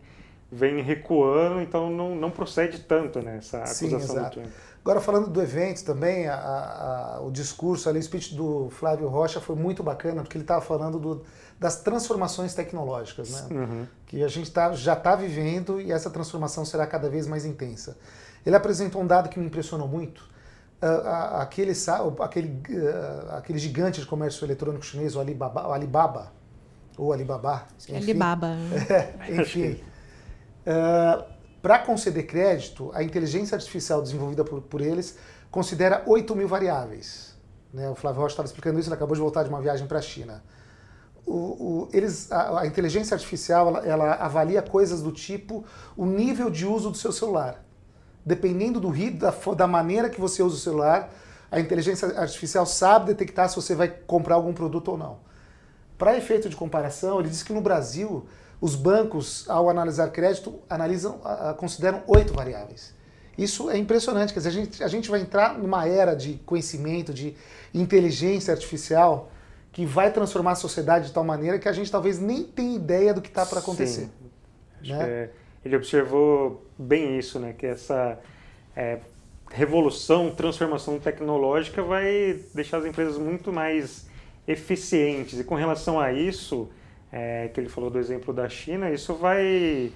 vem 0.52 0.82
recuando, 0.82 1.62
então 1.62 1.92
não, 1.92 2.16
não 2.16 2.32
procede 2.32 2.80
tanto 2.80 3.22
nessa 3.22 3.58
né, 3.58 3.64
acusação 3.66 4.00
Sim, 4.00 4.24
do 4.24 4.30
Trump. 4.32 4.48
Agora, 4.82 5.00
falando 5.00 5.28
do 5.30 5.42
evento 5.42 5.84
também, 5.84 6.28
a, 6.28 6.36
a, 6.36 7.22
o 7.22 7.30
discurso 7.30 7.88
ali, 7.88 8.00
o 8.00 8.02
speech 8.02 8.34
do 8.34 8.70
Flávio 8.72 9.08
Rocha 9.08 9.40
foi 9.40 9.56
muito 9.56 9.84
bacana, 9.84 10.24
porque 10.24 10.38
ele 10.38 10.44
estava 10.44 10.62
falando 10.62 10.98
do, 10.98 11.24
das 11.60 11.82
transformações 11.82 12.56
tecnológicas, 12.56 13.30
né? 13.30 13.48
Uhum. 13.52 13.88
Que 14.08 14.24
a 14.24 14.28
gente 14.28 14.50
tá, 14.50 14.72
já 14.72 14.94
está 14.94 15.16
vivendo 15.16 15.80
e 15.80 15.92
essa 15.92 16.10
transformação 16.10 16.66
será 16.66 16.88
cada 16.88 17.10
vez 17.10 17.28
mais 17.28 17.46
intensa. 17.46 17.98
Ele 18.46 18.56
apresentou 18.56 19.02
um 19.02 19.08
dado 19.08 19.30
que 19.30 19.40
me 19.40 19.46
impressionou 19.46 19.88
muito. 19.88 20.28
Uh, 20.82 21.42
aquele, 21.42 21.74
aquele, 22.20 22.48
uh, 22.70 23.36
aquele 23.36 23.60
gigante 23.60 24.00
de 24.00 24.08
comércio 24.08 24.46
eletrônico 24.46 24.86
chinês, 24.86 25.16
o 25.16 25.20
Alibaba, 25.20 25.68
o 25.68 25.74
Alibaba 25.74 26.32
ou 27.00 27.14
Alibaba. 27.14 27.64
Enfim, 27.80 27.96
Alibaba. 27.96 28.56
É, 28.90 29.42
enfim. 29.42 29.82
Uh, 30.62 31.24
Para 31.62 31.80
conceder 31.80 32.26
crédito, 32.26 32.92
a 32.94 33.04
inteligência 33.04 33.56
artificial 33.56 34.02
desenvolvida 34.02 34.44
por, 34.44 34.62
por 34.62 34.82
eles 34.82 35.18
considera 35.50 36.04
8 36.06 36.36
mil 36.36 36.48
variáveis. 36.48 37.36
Né? 37.74 37.90
O 37.90 37.96
Flávio 37.96 38.22
Rocha 38.22 38.34
estava 38.34 38.48
explicando 38.48 38.80
isso, 38.80 38.90
ele 38.90 38.96
acabou 38.96 39.16
de 39.16 39.22
voltar 39.22 39.44
de 39.44 39.50
uma 39.50 39.62
viagem 39.62 39.88
para 39.88 40.00
a 40.00 40.02
China. 40.02 40.44
O, 41.26 41.34
o, 41.34 41.90
eles, 41.94 42.32
a, 42.32 42.62
a, 42.62 42.68
inteligência 42.68 43.14
artificial 43.14 43.68
ela, 43.68 43.86
ela, 43.86 44.14
avalia 44.16 44.62
coisas 44.62 45.02
do 45.02 45.12
tipo 45.12 45.64
o 45.96 46.06
nível 46.06 46.50
de 46.50 46.66
uso 46.66 46.90
do 46.90 46.98
seu 46.98 47.12
celular. 47.12 47.64
Dependendo 48.30 48.80
do 48.80 48.92
da, 49.18 49.34
da 49.56 49.66
maneira 49.66 50.08
que 50.08 50.22
você 50.22 50.44
usa 50.44 50.56
o 50.56 50.60
celular, 50.60 51.12
a 51.52 51.60
inteligência 51.60 52.08
artificial 52.16 52.64
sabe 52.64 53.08
detectar 53.08 53.50
se 53.50 53.56
você 53.56 53.74
vai 53.74 53.88
comprar 53.88 54.36
algum 54.36 54.54
produto 54.54 54.90
ou 54.90 54.98
não. 55.00 55.18
Para 55.98 56.16
efeito 56.16 56.48
de 56.48 56.56
comparação, 56.56 57.20
ele 57.20 57.28
diz 57.28 57.42
que 57.42 57.52
no 57.52 57.60
Brasil 57.60 58.28
os 58.62 58.76
bancos, 58.76 59.50
ao 59.50 59.68
analisar 59.68 60.12
crédito, 60.12 60.60
analisam, 60.70 61.20
consideram 61.58 62.04
oito 62.06 62.32
variáveis. 62.32 62.94
Isso 63.36 63.68
é 63.68 63.78
impressionante, 63.80 64.32
quer 64.32 64.42
dizer, 64.42 64.50
a 64.50 64.52
gente, 64.52 64.84
a 64.84 64.88
gente 64.88 65.10
vai 65.10 65.22
entrar 65.22 65.58
numa 65.58 65.88
era 65.88 66.14
de 66.14 66.36
conhecimento, 66.46 67.12
de 67.12 67.36
inteligência 67.74 68.54
artificial, 68.54 69.32
que 69.72 69.88
vai 69.88 70.14
transformar 70.14 70.52
a 70.52 70.56
sociedade 70.56 71.08
de 71.08 71.14
tal 71.14 71.24
maneira 71.24 71.58
que 71.58 71.68
a 71.68 71.74
gente 71.74 71.92
talvez 71.92 72.20
nem 72.20 72.44
tenha 72.44 72.76
ideia 72.76 73.12
do 73.12 73.22
que 73.22 73.30
está 73.30 73.44
para 73.44 73.58
acontecer. 73.58 74.08
Sim. 74.82 74.92
Né? 74.92 75.30
Ele 75.64 75.76
observou 75.76 76.66
bem 76.78 77.18
isso, 77.18 77.40
né? 77.40 77.54
Que 77.58 77.66
essa 77.66 78.20
é, 78.76 79.00
revolução, 79.52 80.32
transformação 80.32 81.00
tecnológica 81.00 81.82
vai 81.82 82.40
deixar 82.54 82.78
as 82.78 82.86
empresas 82.86 83.18
muito 83.18 83.52
mais 83.52 84.08
eficientes. 84.48 85.40
E 85.40 85.44
com 85.44 85.56
relação 85.56 86.00
a 86.00 86.12
isso, 86.12 86.70
é, 87.12 87.50
que 87.54 87.60
ele 87.60 87.70
falou 87.70 87.90
do 87.90 88.00
exemplo 88.00 88.34
da 88.34 88.48
China, 88.48 88.90
isso 88.90 89.14
vai 89.14 89.92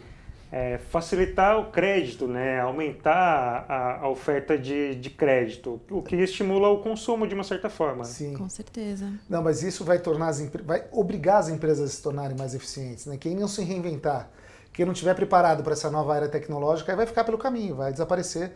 é, 0.53 0.77
facilitar 0.77 1.59
o 1.59 1.71
crédito, 1.71 2.27
né? 2.27 2.59
aumentar 2.59 3.65
a, 3.67 4.01
a 4.01 4.09
oferta 4.09 4.55
de, 4.55 4.93
de, 4.93 5.09
crédito, 5.09 5.81
o 5.89 6.03
que 6.03 6.15
estimula 6.15 6.69
o 6.69 6.77
consumo 6.77 7.27
de 7.27 7.33
uma 7.33 7.43
certa 7.43 7.71
forma. 7.71 8.05
Sim. 8.05 8.35
Com 8.35 8.47
certeza. 8.47 9.11
Não, 9.27 9.41
mas 9.41 9.63
isso 9.63 9.83
vai 9.83 9.97
tornar 9.97 10.27
as 10.27 10.47
vai 10.63 10.85
obrigar 10.91 11.39
as 11.39 11.49
empresas 11.49 11.89
a 11.89 11.93
se 11.93 12.03
tornarem 12.03 12.37
mais 12.37 12.53
eficientes. 12.53 13.07
Né? 13.07 13.17
Quem 13.17 13.35
não 13.35 13.47
se 13.47 13.63
reinventar, 13.63 14.29
quem 14.73 14.85
não 14.85 14.93
estiver 14.93 15.13
preparado 15.13 15.63
para 15.63 15.73
essa 15.73 15.89
nova 15.89 16.15
era 16.17 16.27
tecnológica, 16.27 16.95
vai 16.95 17.05
ficar 17.05 17.23
pelo 17.23 17.37
caminho, 17.37 17.75
vai 17.75 17.91
desaparecer. 17.91 18.53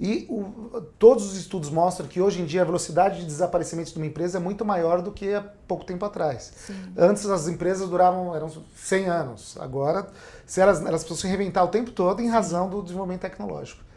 E 0.00 0.26
o, 0.30 0.80
todos 0.98 1.26
os 1.26 1.36
estudos 1.36 1.68
mostram 1.68 2.06
que 2.06 2.20
hoje 2.20 2.40
em 2.40 2.46
dia 2.46 2.62
a 2.62 2.64
velocidade 2.64 3.20
de 3.20 3.26
desaparecimento 3.26 3.92
de 3.92 3.96
uma 3.96 4.06
empresa 4.06 4.38
é 4.38 4.40
muito 4.40 4.64
maior 4.64 5.02
do 5.02 5.12
que 5.12 5.34
há 5.34 5.42
pouco 5.66 5.84
tempo 5.84 6.04
atrás. 6.04 6.52
Sim. 6.66 6.92
Antes 6.96 7.26
as 7.26 7.48
empresas 7.48 7.88
duravam 7.88 8.34
eram 8.34 8.50
100 8.76 9.06
anos. 9.06 9.56
Agora, 9.60 10.08
se 10.46 10.60
elas, 10.60 10.80
elas 10.80 11.02
precisam 11.02 11.16
se 11.16 11.26
reinventar 11.26 11.64
o 11.64 11.68
tempo 11.68 11.90
todo 11.90 12.22
em 12.22 12.28
razão 12.28 12.70
do 12.70 12.80
desenvolvimento 12.80 13.22
tecnológico. 13.22 13.87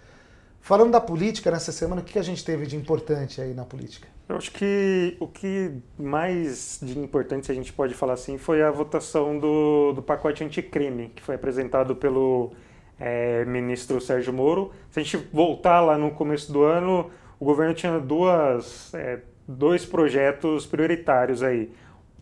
Falando 0.61 0.91
da 0.91 1.01
política 1.01 1.49
nessa 1.49 1.71
semana, 1.71 2.01
o 2.01 2.03
que 2.03 2.19
a 2.19 2.21
gente 2.21 2.45
teve 2.45 2.67
de 2.67 2.77
importante 2.77 3.41
aí 3.41 3.51
na 3.53 3.65
política? 3.65 4.07
Eu 4.29 4.37
acho 4.37 4.51
que 4.51 5.17
o 5.19 5.27
que 5.27 5.71
mais 5.97 6.79
de 6.81 6.97
importante 6.99 7.51
a 7.51 7.55
gente 7.55 7.73
pode 7.73 7.95
falar 7.95 8.13
assim 8.13 8.37
foi 8.37 8.61
a 8.61 8.69
votação 8.69 9.39
do, 9.39 9.91
do 9.91 10.03
pacote 10.03 10.43
anticrime 10.43 11.11
que 11.15 11.21
foi 11.23 11.35
apresentado 11.35 11.95
pelo 11.95 12.51
é, 12.99 13.43
ministro 13.43 13.99
Sérgio 13.99 14.31
Moro. 14.31 14.71
Se 14.91 14.99
a 14.99 15.03
gente 15.03 15.17
voltar 15.33 15.81
lá 15.81 15.97
no 15.97 16.11
começo 16.11 16.53
do 16.53 16.63
ano, 16.63 17.09
o 17.39 17.43
governo 17.43 17.73
tinha 17.73 17.99
duas, 17.99 18.93
é, 18.93 19.19
dois 19.47 19.83
projetos 19.83 20.67
prioritários 20.67 21.41
aí. 21.41 21.73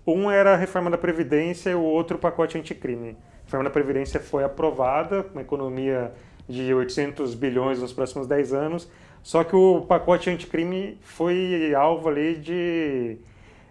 Um 0.08 0.32
era 0.32 0.54
a 0.54 0.56
reforma 0.56 0.90
da 0.90 0.98
Previdência 0.98 1.72
e 1.72 1.76
o 1.76 1.84
outro 1.84 2.16
o 2.16 2.20
pacote 2.20 2.58
anticrime. 2.58 3.10
A 3.10 3.44
reforma 3.44 3.66
da 3.66 3.70
Previdência 3.70 4.20
foi 4.20 4.46
aprovada, 4.46 5.26
uma 5.34 5.42
economia 5.42 6.14
de 6.50 6.74
800 6.74 7.36
bilhões 7.36 7.80
nos 7.80 7.94
próximos 7.94 8.28
10 8.28 8.54
anos, 8.54 8.90
só 9.22 9.44
que 9.44 9.56
o 9.56 9.82
pacote 9.82 10.30
anticrime 10.30 10.98
foi 11.02 11.74
alvo 11.76 12.10
ali 12.10 12.36
de, 12.36 13.18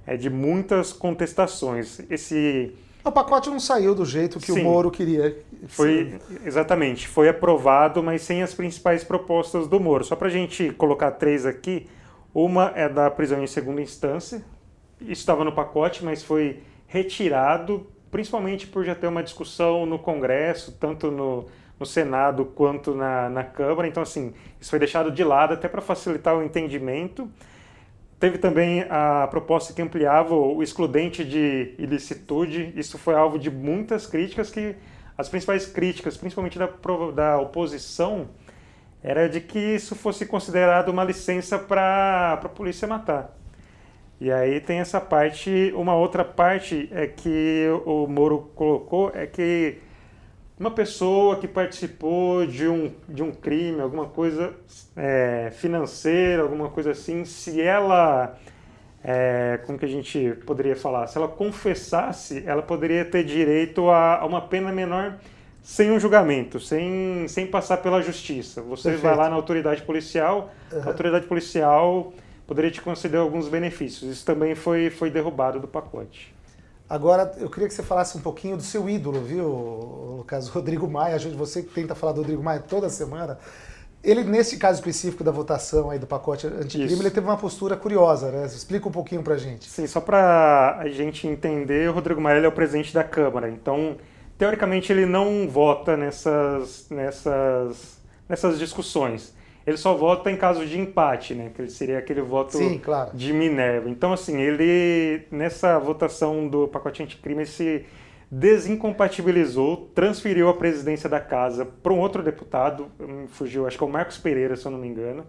é, 0.07 0.17
de 0.17 0.31
muitas 0.31 0.93
contestações. 0.93 2.01
Esse 2.09 2.73
o 3.05 3.13
pacote 3.13 3.49
não 3.49 3.59
saiu 3.59 3.95
do 3.95 4.05
jeito 4.05 4.39
que 4.39 4.53
Sim, 4.53 4.61
o 4.61 4.65
Moro 4.65 4.91
queria. 4.91 5.37
Foi 5.67 6.19
exatamente, 6.45 7.09
foi 7.09 7.29
aprovado, 7.29 8.03
mas 8.03 8.23
sem 8.23 8.43
as 8.43 8.53
principais 8.53 9.03
propostas 9.03 9.67
do 9.67 9.81
Moro. 9.81 10.05
Só 10.05 10.15
para 10.15 10.29
a 10.29 10.31
gente 10.31 10.71
colocar 10.73 11.13
três 11.13 11.47
aqui, 11.47 11.87
uma 12.35 12.73
é 12.75 12.89
da 12.89 13.11
prisão 13.11 13.43
em 13.43 13.47
segunda 13.47 13.81
instância. 13.81 14.45
Isso 15.01 15.13
estava 15.23 15.43
no 15.43 15.53
pacote, 15.53 16.05
mas 16.05 16.23
foi 16.23 16.61
retirado, 16.87 17.87
principalmente 18.11 18.67
por 18.67 18.85
já 18.85 18.95
ter 18.95 19.07
uma 19.07 19.23
discussão 19.23 19.87
no 19.87 19.99
Congresso, 19.99 20.77
tanto 20.79 21.11
no, 21.11 21.47
no 21.79 21.87
Senado 21.87 22.45
quanto 22.45 22.95
na, 22.95 23.29
na 23.29 23.45
Câmara. 23.45 23.87
Então, 23.87 24.03
assim, 24.03 24.35
isso 24.61 24.71
foi 24.71 24.79
deixado 24.79 25.11
de 25.11 25.23
lado 25.23 25.55
até 25.55 25.69
para 25.69 25.81
facilitar 25.81 26.37
o 26.37 26.43
entendimento. 26.43 27.31
Teve 28.19 28.39
também 28.39 28.85
a 28.91 29.29
proposta 29.31 29.73
que 29.73 29.81
ampliava 29.81 30.35
o 30.35 30.63
excludente 30.63 31.25
de 31.25 31.75
ilicitude. 31.79 32.73
Isso 32.77 32.99
foi 32.99 33.15
alvo 33.15 33.39
de 33.39 33.51
muitas 33.51 34.07
críticas 34.07 34.51
que 34.51 34.75
as 35.17 35.29
principais 35.29 35.67
críticas, 35.67 36.17
principalmente 36.17 36.59
da, 36.59 36.69
da 37.15 37.39
oposição, 37.39 38.29
era 39.03 39.29
de 39.29 39.41
que 39.41 39.59
isso 39.59 39.95
fosse 39.95 40.27
considerado 40.27 40.89
uma 40.89 41.05
licença 41.05 41.59
para 41.59 42.41
a 42.43 42.49
polícia 42.49 42.89
matar. 42.89 43.37
E 44.21 44.33
aí 44.33 44.61
tem 44.61 44.81
essa 44.81 45.01
parte, 45.01 45.73
uma 45.77 45.95
outra 45.95 46.25
parte 46.25 46.89
é 46.93 47.07
que 47.07 47.67
o 47.87 48.09
Moro 48.09 48.51
colocou 48.55 49.13
é 49.15 49.27
que 49.27 49.79
uma 50.59 50.71
pessoa 50.71 51.37
que 51.37 51.47
participou 51.47 52.47
de 52.47 52.67
um, 52.67 52.93
de 53.09 53.23
um 53.23 53.31
crime, 53.31 53.81
alguma 53.81 54.07
coisa 54.07 54.53
é, 54.97 55.53
financeira, 55.53 56.43
alguma 56.43 56.69
coisa 56.69 56.91
assim, 56.91 57.25
se 57.25 57.61
ela, 57.61 58.37
é, 59.05 59.61
como 59.67 59.79
que 59.79 59.85
a 59.85 59.89
gente 59.89 60.35
poderia 60.45 60.75
falar, 60.75 61.07
se 61.07 61.17
ela 61.17 61.29
confessasse, 61.29 62.43
ela 62.45 62.63
poderia 62.63 63.05
ter 63.05 63.25
direito 63.25 63.89
a, 63.89 64.19
a 64.21 64.27
uma 64.27 64.41
pena 64.41 64.73
menor 64.73 65.19
sem 65.63 65.93
um 65.93 66.01
julgamento, 66.01 66.59
sem, 66.59 67.29
sem 67.29 67.47
passar 67.47 67.77
pela 67.77 68.01
justiça. 68.01 68.63
Você 68.63 68.91
Perfeito. 68.91 69.03
vai 69.03 69.17
lá 69.17 69.29
na 69.29 69.37
autoridade 69.37 69.83
policial, 69.83 70.51
uhum. 70.73 70.83
a 70.83 70.87
autoridade 70.87 71.27
policial 71.27 72.13
poderia 72.47 72.71
te 72.71 72.81
conceder 72.81 73.21
alguns 73.21 73.49
benefícios. 73.49 74.11
Isso 74.11 74.25
também 74.25 74.55
foi, 74.55 74.91
foi 74.91 75.11
derrubado 75.11 75.61
do 75.61 75.69
pacote. 75.69 76.35
Agora, 76.89 77.33
eu 77.37 77.51
queria 77.51 77.69
que 77.69 77.75
você 77.75 77.83
falasse 77.83 78.17
um 78.17 78.21
pouquinho 78.21 78.57
do 78.57 78.63
seu 78.63 78.89
ídolo, 78.89 79.21
viu, 79.21 79.47
Lucas? 80.19 80.49
Rodrigo 80.49 80.89
Maia. 80.89 81.19
Você 81.37 81.63
que 81.63 81.73
tenta 81.75 81.95
falar 81.95 82.13
do 82.13 82.23
Rodrigo 82.23 82.43
Maia 82.43 82.61
toda 82.61 82.89
semana. 82.89 83.39
Ele, 84.03 84.23
nesse 84.23 84.57
caso 84.57 84.79
específico 84.79 85.25
da 85.25 85.33
votação 85.33 85.91
aí 85.91 85.99
do 85.99 86.07
pacote 86.07 86.47
anticrime, 86.47 86.93
Isso. 86.93 87.03
ele 87.03 87.11
teve 87.11 87.27
uma 87.27 87.37
postura 87.37 87.77
curiosa, 87.77 88.31
né? 88.31 88.47
Explica 88.47 88.89
um 88.89 88.93
pouquinho 88.93 89.23
pra 89.23 89.37
gente. 89.37 89.69
Sim, 89.69 89.87
só 89.89 90.01
para 90.01 90.79
a 90.79 90.89
gente 90.89 91.27
entender, 91.27 91.91
o 91.91 91.93
Rodrigo 91.93 92.21
Maia 92.21 92.39
é 92.39 92.49
o 92.49 92.53
presidente 92.53 92.95
da 92.95 93.03
Câmara. 93.03 93.51
Então, 93.51 93.97
teoricamente, 94.39 94.93
ele 94.93 95.05
não 95.05 95.49
vota 95.49 95.97
nessas, 95.97 96.87
nessas, 96.89 97.99
nessas 98.29 98.59
discussões 98.59 99.35
ele 99.69 99.77
só 99.77 99.93
vota 99.93 100.31
em 100.31 100.37
caso 100.37 100.65
de 100.65 100.81
empate, 100.81 101.35
né? 101.35 101.51
Que 101.55 101.69
seria 101.69 101.99
aquele 101.99 102.23
voto 102.23 102.57
Sim, 102.57 102.79
claro. 102.79 103.11
de 103.13 103.35
Minerva. 103.35 103.91
Então, 103.91 104.15
assim, 104.15 104.41
ele, 104.41 105.27
nessa 105.31 105.79
votação 105.79 106.49
do 106.49 106.67
pacote 106.67 107.03
anticrime, 107.03 107.45
se 107.45 107.85
desincompatibilizou, 108.31 109.91
transferiu 109.95 110.49
a 110.49 110.55
presidência 110.55 111.07
da 111.07 111.21
casa 111.21 111.67
para 111.67 111.93
um 111.93 111.99
outro 111.99 112.23
deputado, 112.23 112.87
fugiu, 113.29 113.67
acho 113.67 113.77
que 113.77 113.85
é 113.85 113.87
o 113.87 113.91
Marcos 113.91 114.17
Pereira, 114.17 114.57
se 114.57 114.65
eu 114.65 114.73
não 114.73 114.79
me 114.79 114.89
engano, 114.89 115.27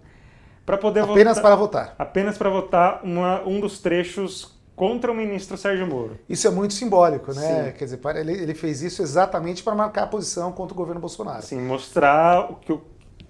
para 0.65 0.77
poder 0.77 1.01
apenas 1.01 1.35
votar, 1.35 1.43
para 1.43 1.55
votar. 1.55 1.95
Apenas 1.99 2.37
para 2.37 2.49
votar 2.49 3.01
uma, 3.03 3.41
um 3.45 3.59
dos 3.59 3.79
trechos 3.79 4.57
contra 4.73 5.11
o 5.11 5.15
ministro 5.15 5.57
Sérgio 5.57 5.85
Moro. 5.85 6.17
Isso 6.29 6.47
é 6.47 6.49
muito 6.49 6.73
simbólico, 6.73 7.33
né? 7.33 7.65
Sim. 7.65 7.77
Quer 7.77 7.83
dizer, 7.83 7.99
ele, 8.15 8.31
ele 8.31 8.53
fez 8.53 8.81
isso 8.81 9.01
exatamente 9.01 9.63
para 9.63 9.75
marcar 9.75 10.03
a 10.03 10.07
posição 10.07 10.53
contra 10.53 10.73
o 10.73 10.77
governo 10.77 11.01
Bolsonaro. 11.01 11.41
Sim, 11.41 11.59
mostrar 11.59 12.51
o 12.51 12.55
que 12.55 12.71
o 12.71 12.81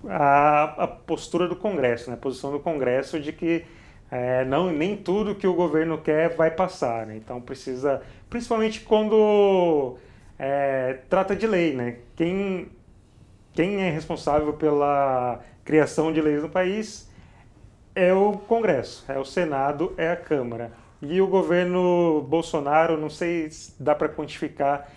a, 0.07 0.83
a 0.83 0.87
postura 0.87 1.47
do 1.47 1.55
Congresso, 1.55 2.09
né? 2.09 2.15
a 2.15 2.19
posição 2.19 2.51
do 2.51 2.59
Congresso 2.59 3.19
de 3.19 3.33
que 3.33 3.65
é, 4.11 4.43
não, 4.45 4.71
nem 4.71 4.97
tudo 4.97 5.35
que 5.35 5.45
o 5.45 5.53
governo 5.53 5.97
quer 5.99 6.35
vai 6.35 6.51
passar. 6.51 7.05
Né? 7.05 7.17
Então 7.17 7.39
precisa, 7.39 8.01
principalmente 8.29 8.81
quando 8.81 9.97
é, 10.37 10.99
trata 11.09 11.35
de 11.35 11.45
lei, 11.45 11.75
né? 11.75 11.97
Quem, 12.15 12.69
quem 13.53 13.81
é 13.83 13.89
responsável 13.89 14.53
pela 14.53 15.39
criação 15.63 16.11
de 16.11 16.21
leis 16.21 16.41
no 16.41 16.49
país 16.49 17.09
é 17.93 18.13
o 18.13 18.33
Congresso, 18.33 19.03
é 19.07 19.17
o 19.19 19.25
Senado, 19.25 19.93
é 19.97 20.09
a 20.09 20.15
Câmara. 20.15 20.71
E 21.01 21.21
o 21.21 21.27
governo 21.27 22.21
Bolsonaro, 22.27 22.97
não 22.97 23.09
sei 23.09 23.49
se 23.49 23.81
dá 23.81 23.95
para 23.95 24.09
quantificar 24.09 24.89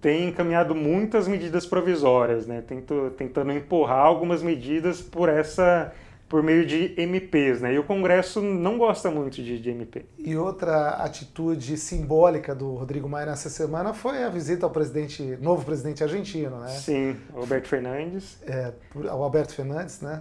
tem 0.00 0.28
encaminhado 0.28 0.74
muitas 0.74 1.26
medidas 1.26 1.66
provisórias, 1.66 2.46
né? 2.46 2.62
Tento, 2.62 3.12
tentando 3.16 3.52
empurrar 3.52 4.06
algumas 4.06 4.42
medidas 4.42 5.00
por 5.00 5.28
essa 5.28 5.92
por 6.28 6.42
meio 6.42 6.66
de 6.66 6.92
MPs, 6.98 7.62
né? 7.62 7.72
E 7.72 7.78
o 7.78 7.84
Congresso 7.84 8.42
não 8.42 8.76
gosta 8.76 9.10
muito 9.10 9.42
de, 9.42 9.58
de 9.58 9.70
MP. 9.70 10.04
E 10.18 10.36
outra 10.36 10.90
atitude 10.90 11.78
simbólica 11.78 12.54
do 12.54 12.74
Rodrigo 12.74 13.08
Maia 13.08 13.26
nessa 13.26 13.48
semana 13.48 13.94
foi 13.94 14.22
a 14.22 14.28
visita 14.28 14.66
ao 14.66 14.70
presidente, 14.70 15.22
novo 15.40 15.64
presidente 15.64 16.04
argentino, 16.04 16.60
né? 16.60 16.68
Sim, 16.68 17.16
Alberto 17.34 17.68
Fernandes. 17.68 18.38
É, 18.46 18.72
ao 19.08 19.22
Alberto 19.22 19.54
Fernandes, 19.54 20.02
né? 20.02 20.20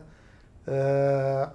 Uh, 0.65 1.51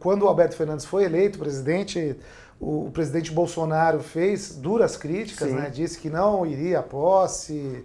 quando 0.00 0.24
o 0.24 0.28
Alberto 0.28 0.56
Fernandes 0.56 0.84
foi 0.84 1.04
eleito 1.04 1.38
presidente, 1.38 2.16
o, 2.60 2.90
presidente 2.92 3.30
Bolsonaro 3.30 4.00
fez 4.00 4.56
duras 4.56 4.96
críticas, 4.96 5.52
né? 5.52 5.70
disse 5.70 5.98
que 5.98 6.10
não 6.10 6.44
iria 6.44 6.80
à 6.80 6.82
posse, 6.82 7.84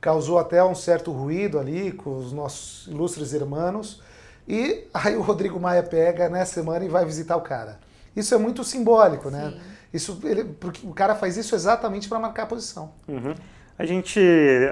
causou 0.00 0.38
até 0.38 0.62
um 0.62 0.74
certo 0.74 1.10
ruído 1.10 1.58
ali 1.58 1.92
com 1.92 2.16
os 2.16 2.32
nossos 2.32 2.86
ilustres 2.86 3.32
irmãos. 3.32 4.02
E 4.46 4.86
aí 4.92 5.16
o 5.16 5.22
Rodrigo 5.22 5.58
Maia 5.58 5.82
pega 5.82 6.28
nessa 6.28 6.54
semana 6.54 6.84
e 6.84 6.88
vai 6.88 7.04
visitar 7.04 7.36
o 7.36 7.40
cara. 7.40 7.80
Isso 8.14 8.34
é 8.34 8.38
muito 8.38 8.62
simbólico, 8.62 9.30
né? 9.30 9.54
Isso, 9.92 10.20
ele, 10.24 10.44
porque 10.44 10.86
o 10.86 10.92
cara 10.92 11.14
faz 11.14 11.36
isso 11.36 11.54
exatamente 11.54 12.08
para 12.08 12.18
marcar 12.18 12.44
a 12.44 12.46
posição. 12.46 12.92
Uhum. 13.08 13.34
A, 13.78 13.84
gente, 13.84 14.20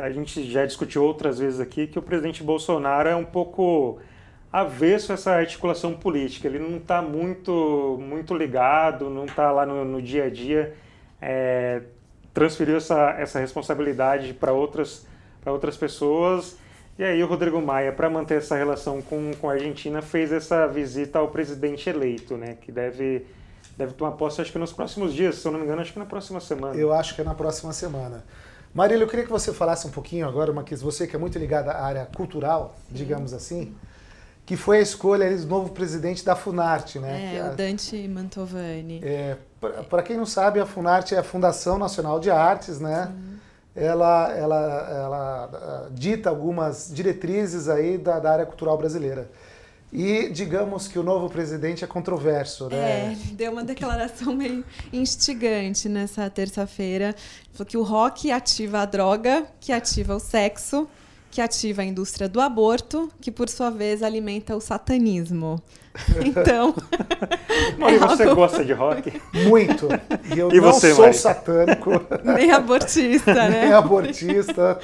a 0.02 0.10
gente 0.10 0.50
já 0.50 0.66
discutiu 0.66 1.02
outras 1.02 1.38
vezes 1.38 1.58
aqui 1.58 1.86
que 1.86 1.98
o 1.98 2.02
presidente 2.02 2.42
Bolsonaro 2.42 3.08
é 3.08 3.16
um 3.16 3.24
pouco 3.24 3.98
avesso 4.52 5.12
a 5.12 5.14
essa 5.14 5.32
articulação 5.32 5.94
política. 5.94 6.46
Ele 6.46 6.58
não 6.58 6.76
está 6.76 7.00
muito, 7.00 7.98
muito 8.00 8.34
ligado, 8.36 9.08
não 9.08 9.24
está 9.24 9.50
lá 9.50 9.64
no, 9.64 9.84
no, 9.84 10.02
dia 10.02 10.24
a 10.24 10.30
dia. 10.30 10.74
É, 11.20 11.82
transferiu 12.34 12.76
essa, 12.76 13.12
essa 13.18 13.40
responsabilidade 13.40 14.34
para 14.34 14.52
outras, 14.52 15.06
outras 15.46 15.76
pessoas 15.76 16.56
E 16.98 17.04
aí 17.04 17.22
o 17.22 17.26
Rodrigo 17.26 17.60
Maia, 17.62 17.92
para 17.92 18.10
manter 18.10 18.38
essa 18.38 18.56
relação 18.56 19.00
com, 19.00 19.30
com 19.40 19.48
a 19.48 19.54
Argentina, 19.54 20.02
fez 20.02 20.32
essa 20.32 20.66
visita 20.66 21.18
ao 21.18 21.28
presidente 21.28 21.88
eleito, 21.88 22.36
né? 22.36 22.56
Que 22.60 22.70
deve, 22.70 23.26
deve 23.76 23.94
tomar 23.94 24.12
posse, 24.12 24.42
acho 24.42 24.52
que 24.52 24.58
nos 24.58 24.72
próximos 24.72 25.14
dias, 25.14 25.36
se 25.36 25.46
eu 25.46 25.52
não 25.52 25.58
me 25.58 25.64
engano, 25.64 25.80
acho 25.80 25.92
que 25.92 25.98
na 25.98 26.06
próxima 26.06 26.40
semana. 26.40 26.74
Eu 26.76 26.92
acho 26.92 27.14
que 27.14 27.22
é 27.22 27.24
na 27.24 27.34
próxima 27.34 27.72
semana. 27.72 28.22
Marília, 28.74 29.04
eu 29.04 29.08
queria 29.08 29.24
que 29.24 29.30
você 29.30 29.52
falasse 29.52 29.86
um 29.86 29.90
pouquinho 29.90 30.26
agora, 30.26 30.50
uma 30.50 30.64
que 30.64 30.74
você 30.76 31.06
que 31.06 31.14
é 31.14 31.18
muito 31.18 31.38
ligada 31.38 31.72
à 31.72 31.84
área 31.84 32.06
cultural, 32.06 32.74
digamos 32.90 33.34
assim, 33.34 33.74
que 34.44 34.56
foi 34.56 34.78
a 34.78 34.80
escolha 34.80 35.34
do 35.36 35.46
novo 35.46 35.70
presidente 35.70 36.24
da 36.24 36.34
Funarte, 36.34 36.98
né? 36.98 37.34
É, 37.34 37.38
é 37.38 37.50
o 37.50 37.54
Dante 37.54 38.08
Mantovani. 38.08 39.00
É, 39.02 39.36
Para 39.88 40.02
quem 40.02 40.16
não 40.16 40.26
sabe, 40.26 40.58
a 40.60 40.66
Funarte 40.66 41.14
é 41.14 41.18
a 41.18 41.22
Fundação 41.22 41.78
Nacional 41.78 42.18
de 42.18 42.30
Artes, 42.30 42.80
né? 42.80 43.12
Ela, 43.74 44.30
ela, 44.32 44.90
ela 44.90 45.50
ah, 45.52 45.88
dita 45.90 46.28
algumas 46.28 46.90
diretrizes 46.92 47.68
aí 47.68 47.96
da, 47.96 48.18
da 48.18 48.32
área 48.32 48.44
cultural 48.44 48.76
brasileira. 48.76 49.30
E 49.92 50.30
digamos 50.30 50.88
que 50.88 50.98
o 50.98 51.02
novo 51.02 51.28
presidente 51.28 51.84
é 51.84 51.86
controverso, 51.86 52.68
né? 52.68 53.12
É, 53.12 53.16
deu 53.34 53.52
uma 53.52 53.62
declaração 53.62 54.32
meio 54.36 54.64
instigante 54.92 55.88
nessa 55.88 56.28
terça-feira. 56.30 57.14
Falou 57.52 57.66
que 57.66 57.76
o 57.76 57.82
rock 57.82 58.30
ativa 58.30 58.80
a 58.80 58.84
droga, 58.86 59.46
que 59.60 59.70
ativa 59.70 60.16
o 60.16 60.20
sexo, 60.20 60.88
que 61.32 61.40
ativa 61.40 61.80
a 61.80 61.84
indústria 61.84 62.28
do 62.28 62.42
aborto, 62.42 63.10
que 63.18 63.32
por 63.32 63.48
sua 63.48 63.70
vez 63.70 64.02
alimenta 64.02 64.54
o 64.54 64.60
satanismo. 64.60 65.60
Então. 66.24 66.74
Mari, 67.78 67.96
é 67.96 67.98
você 67.98 68.22
algo... 68.22 68.36
gosta 68.36 68.64
de 68.64 68.72
rock? 68.72 69.20
Muito. 69.46 69.88
E 70.34 70.38
eu 70.38 70.50
e 70.50 70.58
não 70.58 70.72
você, 70.72 70.94
sou 70.94 71.04
Mari? 71.04 71.16
satânico. 71.16 71.90
Nem 72.24 72.50
abortista, 72.50 73.34
né? 73.34 73.64
Nem 73.64 73.72
abortista. 73.74 74.78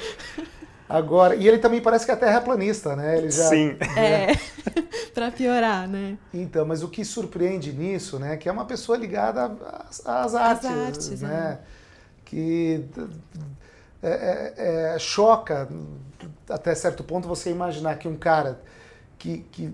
Agora, 0.87 1.35
e 1.35 1.47
ele 1.47 1.57
também 1.57 1.81
parece 1.81 2.05
que 2.05 2.11
é 2.11 2.15
terraplanista, 2.15 2.95
né? 2.95 3.17
Ele 3.17 3.31
já, 3.31 3.45
Sim. 3.45 3.75
É, 3.97 4.37
para 5.13 5.31
piorar, 5.31 5.87
né? 5.87 6.15
Então, 6.31 6.63
mas 6.63 6.83
o 6.83 6.89
que 6.89 7.03
surpreende 7.03 7.73
nisso, 7.73 8.19
né, 8.19 8.37
que 8.37 8.47
é 8.47 8.51
uma 8.51 8.65
pessoa 8.65 8.95
ligada 8.95 9.51
às, 9.87 10.05
às 10.05 10.35
artes, 10.35 10.69
artes, 10.69 11.21
né? 11.21 11.59
É. 11.63 11.79
Que 12.23 12.85
é, 14.01 14.53
é, 14.57 14.93
é, 14.95 14.99
choca 14.99 15.67
até 16.49 16.73
certo 16.75 17.03
ponto 17.03 17.27
você 17.27 17.49
imaginar 17.51 17.97
que 17.97 18.07
um 18.07 18.15
cara 18.15 18.61
que, 19.17 19.45
que 19.51 19.73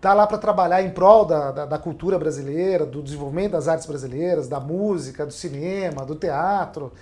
tá 0.00 0.14
lá 0.14 0.26
para 0.26 0.38
trabalhar 0.38 0.82
em 0.82 0.90
prol 0.90 1.24
da, 1.24 1.52
da, 1.52 1.66
da, 1.66 1.78
cultura 1.78 2.18
brasileira, 2.18 2.84
do 2.84 3.02
desenvolvimento 3.02 3.52
das 3.52 3.68
artes 3.68 3.86
brasileiras, 3.86 4.48
da 4.48 4.58
música, 4.58 5.26
do 5.26 5.32
cinema, 5.32 6.04
do 6.04 6.14
teatro, 6.14 6.92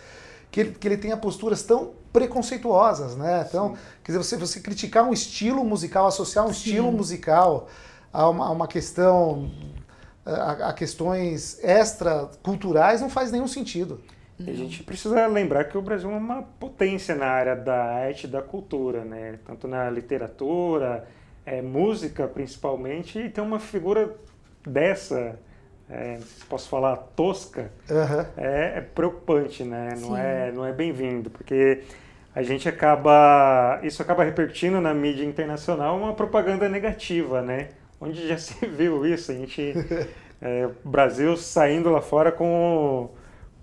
que 0.50 0.61
ele, 0.61 0.71
que 0.73 0.88
ele 0.88 0.97
tenha 0.97 1.16
posturas 1.16 1.62
tão 1.62 1.92
preconceituosas, 2.12 3.14
né? 3.16 3.45
Então, 3.49 3.71
Sim. 3.71 3.76
quer 4.02 4.12
dizer, 4.12 4.25
você, 4.25 4.37
você 4.37 4.61
criticar 4.61 5.04
um 5.04 5.12
estilo 5.12 5.64
musical, 5.64 6.06
associar 6.06 6.45
um 6.45 6.52
Sim. 6.52 6.54
estilo 6.54 6.92
musical 6.92 7.68
a 8.12 8.28
uma, 8.28 8.47
a 8.47 8.50
uma 8.50 8.66
questão, 8.66 9.50
a, 10.25 10.71
a 10.71 10.73
questões 10.73 11.62
extraculturais 11.62 13.00
não 13.00 13.11
faz 13.11 13.30
nenhum 13.30 13.49
sentido. 13.49 14.00
A 14.38 14.52
gente 14.52 14.83
precisa 14.83 15.26
lembrar 15.26 15.64
que 15.64 15.78
o 15.78 15.83
Brasil 15.83 16.11
é 16.11 16.16
uma 16.16 16.43
potência 16.43 17.14
na 17.14 17.26
área 17.26 17.57
da 17.57 17.85
arte 17.85 18.25
e 18.25 18.31
da 18.31 18.43
cultura, 18.43 19.05
né? 19.05 19.38
Tanto 19.47 19.66
na 19.66 19.88
literatura, 19.88 21.07
é, 21.45 21.62
música 21.62 22.28
principalmente, 22.28 23.19
e 23.19 23.31
tem 23.31 23.43
uma 23.43 23.59
figura 23.59 24.14
dessa 24.66 25.38
é, 25.88 26.19
se 26.19 26.45
posso 26.47 26.69
falar, 26.69 26.97
tosca, 27.14 27.71
uhum. 27.88 28.26
é, 28.37 28.78
é, 28.78 28.81
preocupante, 28.81 29.62
né? 29.62 29.95
Não 29.99 30.16
é, 30.16 30.50
não 30.52 30.64
é 30.64 30.73
bem-vindo, 30.73 31.31
porque 31.31 31.83
a 32.35 32.43
gente 32.43 32.69
acaba, 32.69 33.81
isso 33.83 34.02
acaba 34.02 34.25
repercutindo 34.25 34.81
na 34.81 34.93
mídia 34.93 35.25
internacional 35.25 35.97
uma 35.97 36.12
propaganda 36.12 36.69
negativa, 36.69 37.40
né? 37.40 37.69
Onde 38.00 38.27
já 38.27 38.37
se 38.38 38.66
viu 38.66 39.07
isso, 39.07 39.31
a 39.31 39.35
gente, 39.35 39.75
é, 40.42 40.68
o 40.85 40.88
Brasil 40.88 41.37
saindo 41.37 41.90
lá 41.90 42.03
fora 42.03 42.33
com, 42.33 43.11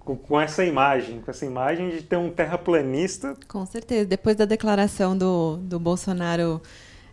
com, 0.04 0.16
com 0.16 0.39
essa 0.39 0.63
imagem, 0.63 1.22
com 1.22 1.32
essa 1.32 1.46
imagem 1.46 1.89
de 1.89 2.04
ter 2.04 2.18
um 2.18 2.30
terraplanista. 2.30 3.36
Com 3.48 3.66
certeza, 3.66 4.06
depois 4.06 4.36
da 4.36 4.46
declaração 4.46 5.18
do, 5.18 5.58
do 5.58 5.80
Bolsonaro 5.80 6.62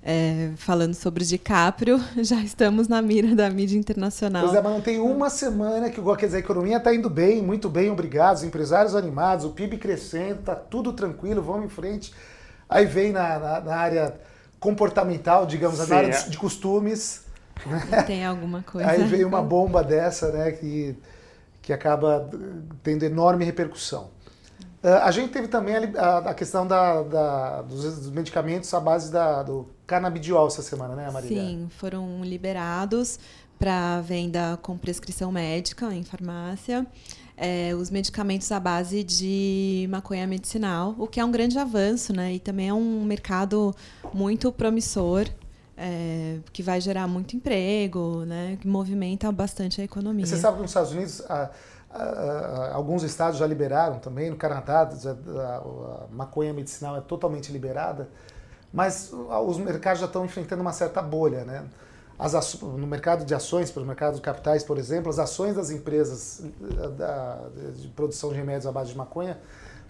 é, 0.03 0.50
falando 0.57 0.94
sobre 0.94 1.22
o 1.22 1.26
DiCaprio, 1.26 2.00
já 2.22 2.40
estamos 2.40 2.88
na 2.88 3.00
mira 3.00 3.35
da 3.35 3.48
mídia 3.50 3.79
internacional. 3.79 4.44
Pois 4.44 4.57
é, 4.57 4.62
mas 4.62 4.72
não 4.72 4.81
tem 4.81 4.98
uma 4.98 5.31
semana 5.31 5.90
que 5.90 6.00
quer 6.16 6.26
dizer, 6.26 6.38
a 6.38 6.40
economia 6.40 6.79
está 6.79 6.94
indo 6.94 7.11
bem, 7.11 7.42
muito 7.42 7.68
bem, 7.68 7.90
obrigado, 7.90 8.37
os 8.37 8.44
empresários 8.44 8.94
animados, 8.94 9.44
o 9.44 9.50
PIB 9.50 9.79
crescendo, 9.79 10.40
está 10.40 10.55
tudo 10.55 10.92
tranquilo, 10.92 11.42
vamos 11.42 11.66
em 11.66 11.68
frente. 11.68 12.12
Aí 12.68 12.87
vem 12.87 13.12
na, 13.12 13.38
na, 13.38 13.61
na 13.61 13.76
área 13.76 14.14
comportamental, 14.59 15.46
digamos, 15.46 15.79
Sim, 15.79 15.90
na 15.90 15.96
área 15.96 16.14
é. 16.14 16.29
de 16.29 16.38
costumes. 16.38 17.24
Né? 17.66 18.03
Tem 18.03 18.24
alguma 18.24 18.62
coisa. 18.62 18.88
Aí 18.88 19.05
vem 19.05 19.24
uma 19.24 19.42
bomba 19.42 19.83
dessa, 19.83 20.31
né, 20.31 20.53
que, 20.53 20.96
que 21.62 21.73
acaba 21.73 22.29
tendo 22.83 23.05
enorme 23.05 23.44
repercussão. 23.44 24.11
Uh, 24.83 24.88
a 25.03 25.11
gente 25.11 25.31
teve 25.31 25.46
também 25.46 25.75
a 25.77 26.33
questão 26.33 26.66
da, 26.66 27.03
da, 27.03 27.62
dos 27.62 28.11
medicamentos 28.11 28.73
à 28.73 28.81
base 28.81 29.12
da, 29.12 29.42
do 29.42 29.68
canabidiol 29.87 30.46
essa 30.46 30.62
semana, 30.62 30.94
né, 30.94 31.11
Maria? 31.11 31.29
Sim, 31.29 31.68
foram 31.68 32.25
liberados 32.25 33.18
para 33.59 34.01
venda 34.01 34.59
com 34.62 34.79
prescrição 34.79 35.31
médica 35.31 35.92
em 35.94 36.03
farmácia. 36.03 36.87
É, 37.37 37.75
os 37.75 37.90
medicamentos 37.90 38.51
à 38.53 38.59
base 38.59 39.05
de 39.05 39.87
maconha 39.90 40.27
medicinal, 40.27 40.94
o 40.99 41.07
que 41.07 41.20
é 41.20 41.25
um 41.25 41.31
grande 41.31 41.59
avanço, 41.59 42.12
né? 42.12 42.35
E 42.35 42.38
também 42.38 42.68
é 42.68 42.75
um 42.75 43.05
mercado 43.05 43.75
muito 44.14 44.51
promissor, 44.51 45.27
é, 45.83 46.38
que 46.53 46.62
vai 46.62 46.79
gerar 46.81 47.07
muito 47.09 47.35
emprego, 47.35 48.25
né? 48.27 48.59
Que 48.61 48.69
movimenta 48.69 49.33
bastante 49.33 49.81
a 49.81 49.85
economia. 49.85 50.27
você 50.27 50.37
sabe 50.37 50.57
que 50.57 50.62
nos 50.62 50.71
Estados 50.71 50.93
Unidos 50.93 51.23
a, 51.29 51.51
Uh, 51.93 52.73
alguns 52.73 53.03
estados 53.03 53.37
já 53.37 53.45
liberaram 53.45 53.99
também, 53.99 54.31
no 54.31 54.37
Canadá 54.37 54.83
a, 54.83 55.40
a, 55.40 55.57
a, 55.57 56.07
maconha 56.12 56.53
medicinal 56.53 56.97
é 56.97 57.01
totalmente 57.01 57.51
liberada, 57.51 58.09
mas 58.73 59.12
os 59.12 59.59
mercados 59.59 59.99
já 59.99 60.07
estão 60.07 60.25
enfrentando 60.25 60.62
uma 60.62 60.73
certa 60.73 61.03
bolha. 61.03 61.45
Né? 61.45 61.64
As, 62.16 62.61
no 62.61 62.87
mercado 62.87 63.25
de 63.25 63.35
ações, 63.35 63.73
pelo 63.73 63.85
mercado 63.85 64.14
de 64.14 64.21
capitais, 64.21 64.62
por 64.62 64.79
exemplo, 64.79 65.11
as 65.11 65.19
ações 65.19 65.57
das 65.57 65.73
empresas 65.73 66.45
da, 66.97 67.40
de 67.75 67.88
produção 67.88 68.31
de 68.31 68.37
remédios 68.37 68.69
à 68.69 68.71
base 68.71 68.93
de 68.93 68.97
maconha 68.97 69.37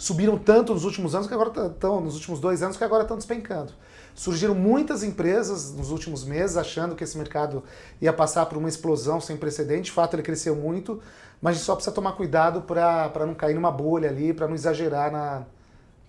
subiram 0.01 0.39
tanto 0.39 0.73
nos 0.73 0.85
últimos 0.85 1.15
anos 1.15 1.29
que 1.29 1.35
agora 1.35 1.67
estão, 1.67 2.01
nos 2.01 2.15
últimos 2.15 2.41
dois 2.41 2.63
anos 2.63 2.79
que 2.79 2.83
agora 2.83 3.03
estão 3.03 3.19
despencando. 3.19 3.75
Surgiram 4.15 4.55
muitas 4.55 5.03
empresas 5.03 5.75
nos 5.75 5.91
últimos 5.91 6.25
meses 6.25 6.57
achando 6.57 6.97
que 6.97 7.05
esse 7.05 7.19
mercado 7.19 7.63
ia 8.01 8.11
passar 8.11 8.47
por 8.47 8.57
uma 8.57 8.69
explosão 8.69 9.21
sem 9.21 9.37
precedente. 9.37 9.85
De 9.85 9.93
fato, 9.93 10.15
ele 10.15 10.23
cresceu 10.23 10.57
muito, 10.57 11.03
mas 11.41 11.51
a 11.51 11.55
gente 11.57 11.67
só 11.67 11.75
precisa 11.75 11.95
tomar 11.95 12.13
cuidado 12.13 12.63
para 12.63 13.27
não 13.27 13.35
cair 13.35 13.55
numa 13.55 13.71
bolha 13.71 14.09
ali, 14.09 14.33
para 14.33 14.49
não 14.49 14.55
exagerar 14.55 15.13
na, 15.13 15.45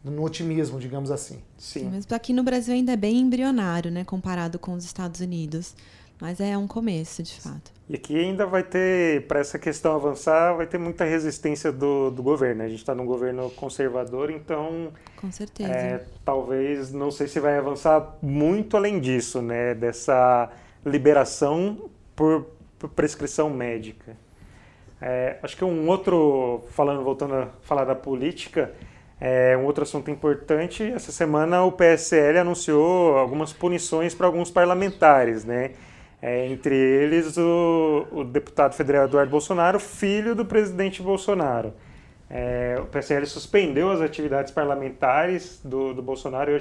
no 0.05 0.23
otimismo, 0.23 0.79
digamos 0.79 1.11
assim. 1.11 1.39
Sim. 1.57 1.91
Mas 1.91 2.09
aqui 2.13 2.31
no 2.31 2.43
Brasil 2.43 2.73
ainda 2.73 2.93
é 2.93 2.97
bem 2.97 3.19
embrionário, 3.19 3.91
né, 3.91 4.05
comparado 4.05 4.57
com 4.57 4.73
os 4.73 4.85
Estados 4.85 5.19
Unidos. 5.19 5.75
Mas 6.21 6.39
é 6.39 6.55
um 6.55 6.67
começo, 6.67 7.23
de 7.23 7.41
fato. 7.41 7.71
E 7.89 7.95
aqui 7.95 8.15
ainda 8.15 8.45
vai 8.45 8.61
ter, 8.61 9.25
para 9.27 9.39
essa 9.39 9.57
questão 9.57 9.95
avançar, 9.95 10.55
vai 10.55 10.67
ter 10.67 10.77
muita 10.77 11.03
resistência 11.03 11.71
do, 11.71 12.11
do 12.11 12.21
governo. 12.21 12.61
A 12.61 12.67
gente 12.67 12.77
está 12.77 12.93
num 12.93 13.07
governo 13.07 13.49
conservador, 13.49 14.29
então. 14.29 14.93
Com 15.17 15.31
certeza. 15.31 15.73
É, 15.73 16.05
talvez, 16.23 16.93
não 16.93 17.09
sei 17.09 17.27
se 17.27 17.39
vai 17.39 17.57
avançar 17.57 18.17
muito 18.21 18.77
além 18.77 18.99
disso, 18.99 19.41
né? 19.41 19.73
Dessa 19.73 20.49
liberação 20.85 21.89
por, 22.15 22.45
por 22.77 22.89
prescrição 22.89 23.49
médica. 23.49 24.15
É, 25.01 25.39
acho 25.41 25.57
que 25.57 25.65
um 25.65 25.89
outro, 25.89 26.63
falando, 26.69 27.03
voltando 27.03 27.33
a 27.33 27.47
falar 27.63 27.83
da 27.83 27.95
política, 27.95 28.71
é, 29.19 29.57
um 29.57 29.65
outro 29.65 29.83
assunto 29.83 30.11
importante, 30.11 30.83
essa 30.83 31.11
semana 31.11 31.63
o 31.63 31.71
PSL 31.71 32.37
anunciou 32.37 33.17
algumas 33.17 33.51
punições 33.51 34.13
para 34.13 34.27
alguns 34.27 34.51
parlamentares, 34.51 35.43
né? 35.43 35.71
É, 36.21 36.47
entre 36.47 36.75
eles 36.75 37.35
o, 37.37 38.07
o, 38.11 38.23
deputado 38.23 38.75
federal 38.75 39.05
Eduardo 39.05 39.31
Bolsonaro, 39.31 39.79
filho 39.79 40.35
do 40.35 40.45
presidente 40.45 41.01
Bolsonaro. 41.01 41.73
É, 42.29 42.77
o 42.79 42.85
PSL 42.85 43.25
suspendeu 43.25 43.89
as 43.89 44.01
atividades 44.01 44.51
parlamentares 44.51 45.59
do, 45.63 45.93
do 45.95 46.01
Bolsonaro, 46.01 46.51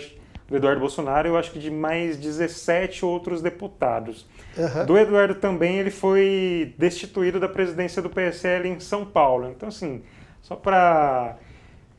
do 0.48 0.56
Eduardo 0.56 0.80
Bolsonaro, 0.80 1.28
eu 1.28 1.36
acho 1.36 1.52
que 1.52 1.58
de 1.58 1.70
mais 1.70 2.16
17 2.16 3.04
outros 3.04 3.42
deputados. 3.42 4.26
Uhum. 4.56 4.86
Do 4.86 4.98
Eduardo 4.98 5.34
também 5.36 5.78
ele 5.78 5.90
foi 5.90 6.74
destituído 6.76 7.38
da 7.38 7.48
presidência 7.48 8.02
do 8.02 8.10
PSL 8.10 8.66
em 8.66 8.80
São 8.80 9.04
Paulo. 9.04 9.50
Então, 9.50 9.68
assim, 9.68 10.02
só 10.42 10.56
para. 10.56 11.36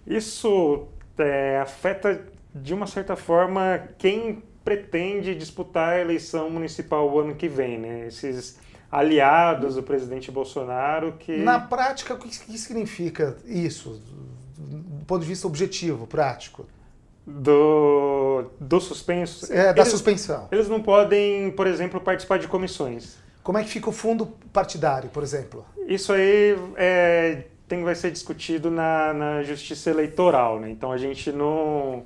Isso 0.06 0.88
é, 1.18 1.60
afeta 1.60 2.22
de 2.54 2.74
uma 2.74 2.88
certa 2.88 3.16
forma 3.16 3.88
quem 3.98 4.44
pretende 4.64 5.36
disputar 5.36 5.94
a 5.94 6.00
eleição 6.00 6.50
municipal 6.50 7.10
o 7.10 7.20
ano 7.20 7.36
que 7.36 7.48
vem, 7.48 7.80
né? 7.80 8.08
Esses 8.08 8.60
aliados 8.92 9.76
do 9.76 9.84
presidente 9.84 10.32
Bolsonaro 10.32 11.14
que... 11.20 11.38
Na 11.38 11.60
prática, 11.60 12.14
o 12.14 12.18
que 12.18 12.58
significa 12.58 13.38
isso, 13.46 14.02
do 14.58 15.06
ponto 15.06 15.22
de 15.22 15.28
vista 15.28 15.48
objetivo, 15.48 16.06
prático? 16.06 16.66
do, 17.26 18.46
do 18.60 18.80
suspenso. 18.80 19.52
É, 19.52 19.74
da 19.74 19.82
eles, 19.82 19.90
suspensão. 19.90 20.48
Eles 20.52 20.68
não 20.68 20.82
podem, 20.82 21.52
por 21.52 21.68
exemplo, 21.68 22.00
participar 22.00 22.40
de 22.40 22.48
comissões. 22.48 23.18
Como 23.44 23.58
é 23.58 23.64
que 23.64 23.70
fica 23.70 23.90
o 23.90 23.92
fundo 23.92 24.28
partidário, 24.52 25.10
por 25.10 25.24
exemplo? 25.24 25.66
Isso 25.88 26.14
aí 26.14 26.56
é, 26.76 27.44
tem, 27.68 27.84
vai 27.84 27.96
ser 27.96 28.12
discutido 28.12 28.70
na, 28.70 29.14
na 29.14 29.44
justiça 29.44 29.90
eleitoral, 29.90 30.60
né? 30.60 30.70
Então 30.70 30.92
a 30.92 30.98
gente 30.98 31.32
não. 31.32 32.04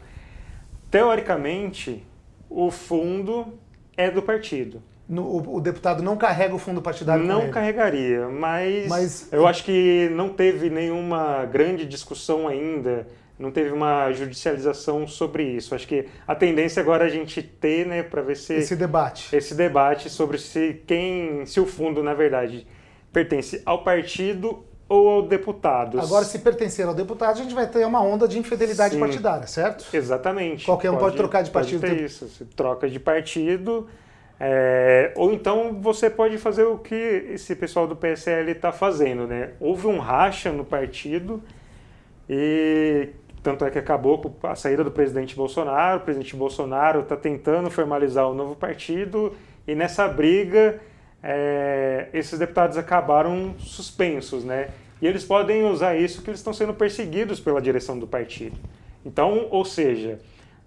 Teoricamente, 0.89 2.05
o 2.49 2.71
fundo 2.71 3.57
é 3.97 4.09
do 4.09 4.21
partido. 4.21 4.81
No, 5.07 5.23
o, 5.23 5.57
o, 5.57 5.61
deputado 5.61 6.01
não 6.01 6.17
carrega 6.17 6.55
o 6.55 6.57
fundo 6.57 6.81
partidário 6.81 7.23
Não 7.23 7.51
carregaria, 7.51 8.27
mas, 8.27 8.87
mas, 8.87 9.29
eu 9.31 9.45
acho 9.45 9.63
que 9.63 10.09
não 10.09 10.29
teve 10.29 10.67
nenhuma 10.67 11.45
grande 11.45 11.85
discussão 11.85 12.47
ainda, 12.47 13.05
não 13.37 13.51
teve 13.51 13.71
uma 13.71 14.11
judicialização 14.13 15.07
sobre 15.07 15.43
isso. 15.43 15.75
Acho 15.75 15.87
que 15.87 16.07
a 16.27 16.33
tendência 16.33 16.81
agora 16.81 17.03
é 17.03 17.07
a 17.07 17.11
gente 17.11 17.43
ter, 17.43 17.85
né, 17.85 18.01
para 18.01 18.23
ver 18.23 18.35
se 18.35 18.55
esse 18.55 18.75
debate, 18.75 19.35
esse 19.35 19.53
debate 19.53 20.09
sobre 20.09 20.39
se 20.39 20.81
quem, 20.87 21.45
se 21.45 21.59
o 21.59 21.67
fundo 21.67 22.01
na 22.01 22.15
verdade 22.15 22.65
pertence 23.13 23.61
ao 23.63 23.83
partido 23.83 24.65
ou 24.87 25.09
ao 25.09 25.21
deputado. 25.23 25.99
Agora, 25.99 26.23
se 26.23 26.39
pertencer 26.39 26.87
ao 26.87 26.93
deputado, 26.93 27.39
a 27.39 27.43
gente 27.43 27.55
vai 27.55 27.67
ter 27.67 27.85
uma 27.85 28.01
onda 28.01 28.27
de 28.27 28.37
infidelidade 28.37 28.93
Sim, 28.93 28.99
partidária, 28.99 29.47
certo? 29.47 29.85
Exatamente. 29.93 30.65
Qualquer 30.65 30.89
um 30.91 30.93
pode, 30.93 31.05
pode 31.05 31.17
trocar 31.17 31.43
de 31.43 31.51
partido. 31.51 31.81
Pode 31.81 31.95
ter 31.95 32.03
isso. 32.03 32.27
Se 32.27 32.45
troca 32.45 32.87
de 32.87 32.99
partido 32.99 33.87
é, 34.39 35.13
ou 35.15 35.31
então 35.31 35.79
você 35.81 36.09
pode 36.09 36.37
fazer 36.37 36.63
o 36.63 36.77
que 36.77 36.95
esse 36.95 37.55
pessoal 37.55 37.87
do 37.87 37.95
PSL 37.95 38.51
está 38.51 38.71
fazendo, 38.71 39.25
né? 39.25 39.51
Houve 39.59 39.87
um 39.87 39.97
racha 39.97 40.51
no 40.51 40.65
partido 40.65 41.41
e 42.29 43.09
tanto 43.41 43.63
é 43.63 43.69
que 43.69 43.79
acabou 43.79 44.19
com 44.19 44.47
a 44.47 44.55
saída 44.55 44.83
do 44.83 44.91
presidente 44.91 45.35
Bolsonaro. 45.35 45.99
O 45.99 46.01
presidente 46.01 46.35
Bolsonaro 46.35 47.01
está 47.01 47.15
tentando 47.15 47.69
formalizar 47.69 48.27
o 48.27 48.31
um 48.31 48.35
novo 48.35 48.55
partido 48.55 49.33
e 49.65 49.73
nessa 49.73 50.07
briga 50.07 50.81
é, 51.27 52.07
esses 52.13 52.37
deputados 52.37 52.77
acabaram 52.77 53.55
suspensos, 53.57 54.43
né? 54.43 54.69
E 55.01 55.07
eles 55.07 55.23
podem 55.23 55.65
usar 55.65 55.95
isso 55.95 56.21
que 56.21 56.29
eles 56.29 56.39
estão 56.39 56.53
sendo 56.53 56.73
perseguidos 56.73 57.39
pela 57.39 57.59
direção 57.59 57.97
do 57.97 58.05
partido. 58.05 58.57
Então, 59.03 59.47
ou 59.49 59.65
seja, 59.65 60.19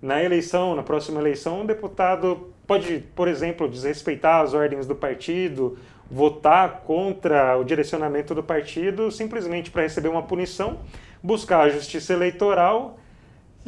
na 0.03 0.23
eleição, 0.23 0.75
na 0.75 0.83
próxima 0.83 1.21
eleição, 1.21 1.61
um 1.61 1.67
deputado 1.67 2.53
pode, 2.67 3.05
por 3.15 3.29
exemplo, 3.29 3.69
desrespeitar 3.69 4.43
as 4.43 4.53
ordens 4.53 4.85
do 4.85 4.97
partido, 4.97 5.79
votar 6.11 6.81
contra 6.81 7.57
o 7.57 7.63
direcionamento 7.63 8.35
do 8.35 8.43
partido 8.43 9.13
simplesmente 9.13 9.71
para 9.71 9.83
receber 9.83 10.09
uma 10.09 10.23
punição, 10.25 10.81
buscar 11.23 11.61
a 11.61 11.69
justiça 11.69 12.13
eleitoral 12.13 12.99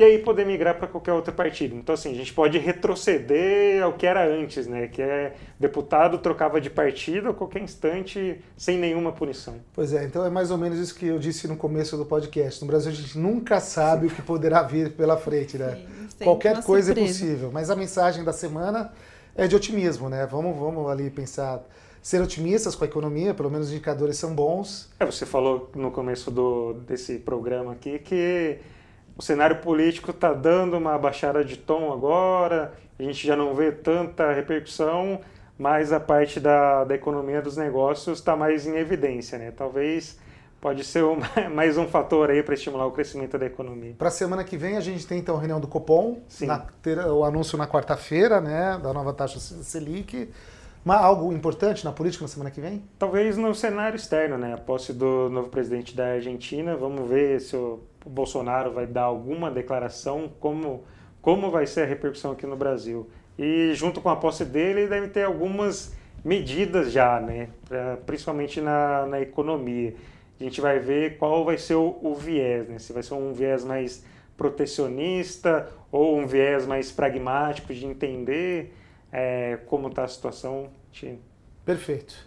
e 0.00 0.04
aí 0.04 0.18
poder 0.18 0.46
migrar 0.46 0.78
para 0.78 0.88
qualquer 0.88 1.12
outro 1.12 1.30
partido. 1.34 1.76
Então, 1.76 1.94
assim, 1.94 2.12
a 2.12 2.14
gente 2.14 2.32
pode 2.32 2.56
retroceder 2.56 3.82
ao 3.82 3.92
que 3.92 4.06
era 4.06 4.26
antes, 4.26 4.66
né? 4.66 4.88
Que 4.88 5.02
é 5.02 5.34
deputado 5.58 6.16
trocava 6.16 6.58
de 6.58 6.70
partido 6.70 7.28
a 7.28 7.34
qualquer 7.34 7.62
instante 7.62 8.40
sem 8.56 8.78
nenhuma 8.78 9.12
punição. 9.12 9.56
Pois 9.74 9.92
é, 9.92 10.04
então 10.04 10.24
é 10.24 10.30
mais 10.30 10.50
ou 10.50 10.56
menos 10.56 10.78
isso 10.78 10.94
que 10.94 11.04
eu 11.04 11.18
disse 11.18 11.46
no 11.46 11.54
começo 11.54 11.98
do 11.98 12.06
podcast. 12.06 12.62
No 12.62 12.66
Brasil 12.66 12.90
a 12.90 12.94
gente 12.94 13.18
nunca 13.18 13.60
sabe 13.60 14.06
o 14.06 14.10
que 14.10 14.22
poderá 14.22 14.62
vir 14.62 14.92
pela 14.92 15.18
frente, 15.18 15.58
né? 15.58 15.78
Sim, 16.16 16.24
qualquer 16.24 16.62
coisa 16.64 16.92
é 16.92 16.94
surpresa. 16.94 17.24
é 17.24 17.26
possível. 17.26 17.50
Mas 17.52 17.68
a 17.68 17.76
mensagem 17.76 18.24
da 18.24 18.32
semana 18.32 18.90
é 19.36 19.46
de 19.46 19.54
otimismo, 19.54 20.08
né? 20.08 20.26
Vamos, 20.26 20.58
vamos 20.58 20.90
ali 20.90 21.10
pensar 21.10 21.62
ser 22.00 22.22
otimistas 22.22 22.74
com 22.74 22.84
a 22.84 22.86
economia, 22.86 23.34
pelo 23.34 23.50
menos 23.50 23.66
os 23.66 23.72
indicadores 23.74 24.16
são 24.16 24.34
bons. 24.34 24.88
É, 24.98 25.04
você 25.04 25.26
falou 25.26 25.70
no 25.74 25.90
começo 25.90 26.30
do, 26.30 26.72
desse 26.72 27.18
programa 27.18 27.72
aqui 27.72 27.98
que 27.98 28.58
o 29.20 29.22
cenário 29.22 29.56
político 29.56 30.12
está 30.12 30.32
dando 30.32 30.78
uma 30.78 30.96
baixada 30.96 31.44
de 31.44 31.54
tom 31.54 31.92
agora, 31.92 32.72
a 32.98 33.02
gente 33.02 33.26
já 33.26 33.36
não 33.36 33.54
vê 33.54 33.70
tanta 33.70 34.32
repercussão, 34.32 35.20
mas 35.58 35.92
a 35.92 36.00
parte 36.00 36.40
da, 36.40 36.84
da 36.84 36.94
economia 36.94 37.42
dos 37.42 37.54
negócios 37.54 38.18
está 38.18 38.34
mais 38.34 38.66
em 38.66 38.78
evidência, 38.78 39.38
né? 39.38 39.50
Talvez 39.54 40.18
pode 40.58 40.84
ser 40.84 41.04
um, 41.04 41.18
mais 41.54 41.76
um 41.76 41.86
fator 41.86 42.30
aí 42.30 42.42
para 42.42 42.54
estimular 42.54 42.86
o 42.86 42.92
crescimento 42.92 43.36
da 43.36 43.44
economia. 43.44 43.94
Para 43.98 44.08
a 44.08 44.10
semana 44.10 44.42
que 44.42 44.56
vem 44.56 44.78
a 44.78 44.80
gente 44.80 45.06
tem 45.06 45.18
então 45.18 45.36
a 45.36 45.38
reunião 45.38 45.60
do 45.60 45.68
Copom, 45.68 46.22
na, 46.40 46.60
ter, 46.80 46.98
o 47.00 47.22
anúncio 47.22 47.58
na 47.58 47.66
quarta-feira, 47.66 48.40
né, 48.40 48.80
da 48.82 48.90
nova 48.94 49.12
taxa 49.12 49.38
Selic. 49.38 50.30
Mas 50.82 50.98
algo 50.98 51.30
importante 51.30 51.84
na 51.84 51.92
política 51.92 52.24
na 52.24 52.28
semana 52.28 52.50
que 52.50 52.58
vem? 52.58 52.82
Talvez 52.98 53.36
no 53.36 53.54
cenário 53.54 53.96
externo, 53.96 54.38
né? 54.38 54.54
A 54.54 54.56
posse 54.56 54.94
do 54.94 55.28
novo 55.28 55.50
presidente 55.50 55.94
da 55.94 56.06
Argentina. 56.14 56.74
Vamos 56.74 57.06
ver 57.06 57.38
se 57.38 57.54
o 57.54 57.80
o 58.04 58.10
Bolsonaro 58.10 58.72
vai 58.72 58.86
dar 58.86 59.02
alguma 59.02 59.50
declaração, 59.50 60.30
como, 60.40 60.84
como 61.20 61.50
vai 61.50 61.66
ser 61.66 61.82
a 61.82 61.86
repercussão 61.86 62.32
aqui 62.32 62.46
no 62.46 62.56
Brasil. 62.56 63.08
E 63.38 63.72
junto 63.74 64.00
com 64.00 64.08
a 64.08 64.16
posse 64.16 64.44
dele, 64.44 64.86
deve 64.86 65.08
ter 65.08 65.24
algumas 65.24 65.94
medidas 66.24 66.92
já, 66.92 67.20
né? 67.20 67.48
Pra, 67.68 67.96
principalmente 67.98 68.60
na, 68.60 69.06
na 69.06 69.20
economia. 69.20 69.94
A 70.38 70.44
gente 70.44 70.60
vai 70.60 70.78
ver 70.78 71.18
qual 71.18 71.44
vai 71.44 71.58
ser 71.58 71.74
o, 71.74 71.98
o 72.02 72.14
viés, 72.14 72.68
né? 72.68 72.78
se 72.78 72.92
vai 72.92 73.02
ser 73.02 73.14
um 73.14 73.32
viés 73.32 73.64
mais 73.64 74.04
protecionista 74.36 75.68
ou 75.92 76.18
um 76.18 76.26
viés 76.26 76.66
mais 76.66 76.90
pragmático 76.90 77.74
de 77.74 77.84
entender 77.84 78.74
é, 79.12 79.58
como 79.66 79.88
está 79.88 80.04
a 80.04 80.08
situação. 80.08 80.70
Perfeito. 81.64 82.26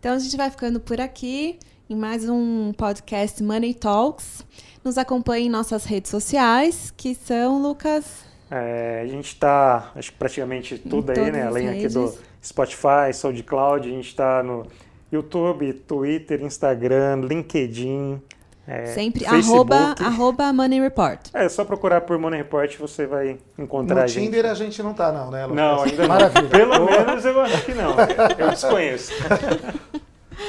Então 0.00 0.14
a 0.14 0.18
gente 0.18 0.36
vai 0.36 0.50
ficando 0.50 0.80
por 0.80 1.00
aqui 1.00 1.58
em 1.88 1.94
mais 1.94 2.26
um 2.28 2.72
podcast 2.72 3.42
Money 3.42 3.74
Talks. 3.74 4.44
Nos 4.82 4.96
acompanhe 4.96 5.46
em 5.46 5.50
nossas 5.50 5.84
redes 5.84 6.10
sociais, 6.10 6.92
que 6.96 7.14
são, 7.14 7.60
Lucas? 7.60 8.24
É, 8.50 9.02
a 9.02 9.06
gente 9.06 9.28
está, 9.28 9.90
acho 9.94 10.12
que 10.12 10.18
praticamente 10.18 10.78
tudo 10.78 11.10
aí, 11.10 11.30
né? 11.30 11.46
Além 11.46 11.68
aqui 11.68 11.88
do 11.88 12.14
Spotify, 12.42 13.12
SoundCloud, 13.12 13.88
a 13.88 13.90
gente 13.90 14.08
está 14.08 14.42
no 14.42 14.66
YouTube, 15.12 15.72
Twitter, 15.72 16.42
Instagram, 16.42 17.20
LinkedIn. 17.22 18.20
É, 18.66 18.86
Sempre 18.86 19.26
arroba, 19.26 19.94
arroba 20.00 20.50
Money 20.50 20.80
Report. 20.80 21.20
É, 21.34 21.46
só 21.50 21.66
procurar 21.66 22.00
por 22.00 22.18
Money 22.18 22.38
Report 22.38 22.78
você 22.78 23.06
vai 23.06 23.38
encontrar 23.58 23.96
no 23.96 24.02
a 24.02 24.06
gente. 24.06 24.20
No 24.20 24.24
Tinder 24.30 24.50
a 24.50 24.54
gente 24.54 24.82
não 24.82 24.94
tá 24.94 25.12
não, 25.12 25.30
né, 25.30 25.44
Lucas? 25.44 25.56
Não, 25.56 25.82
ainda 25.82 26.08
Maravilha. 26.08 26.42
não. 26.42 26.86
Pelo 26.86 26.86
menos 26.86 27.24
eu 27.26 27.40
acho 27.42 27.64
que 27.66 27.74
não. 27.74 27.94
Eu 28.38 28.50
desconheço. 28.50 29.12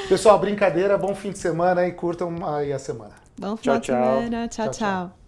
Pessoal, 0.08 0.38
brincadeira, 0.38 0.96
bom 0.96 1.14
fim 1.14 1.32
de 1.32 1.38
semana 1.38 1.86
e 1.86 1.92
curtam 1.92 2.46
aí 2.46 2.72
a 2.72 2.78
semana. 2.78 3.14
Bom 3.38 3.56
final 3.56 3.80
tchau, 3.80 3.80
de 3.80 3.86
semana. 3.86 4.48
tchau. 4.48 4.64
tchau. 4.66 4.72
tchau. 4.72 5.25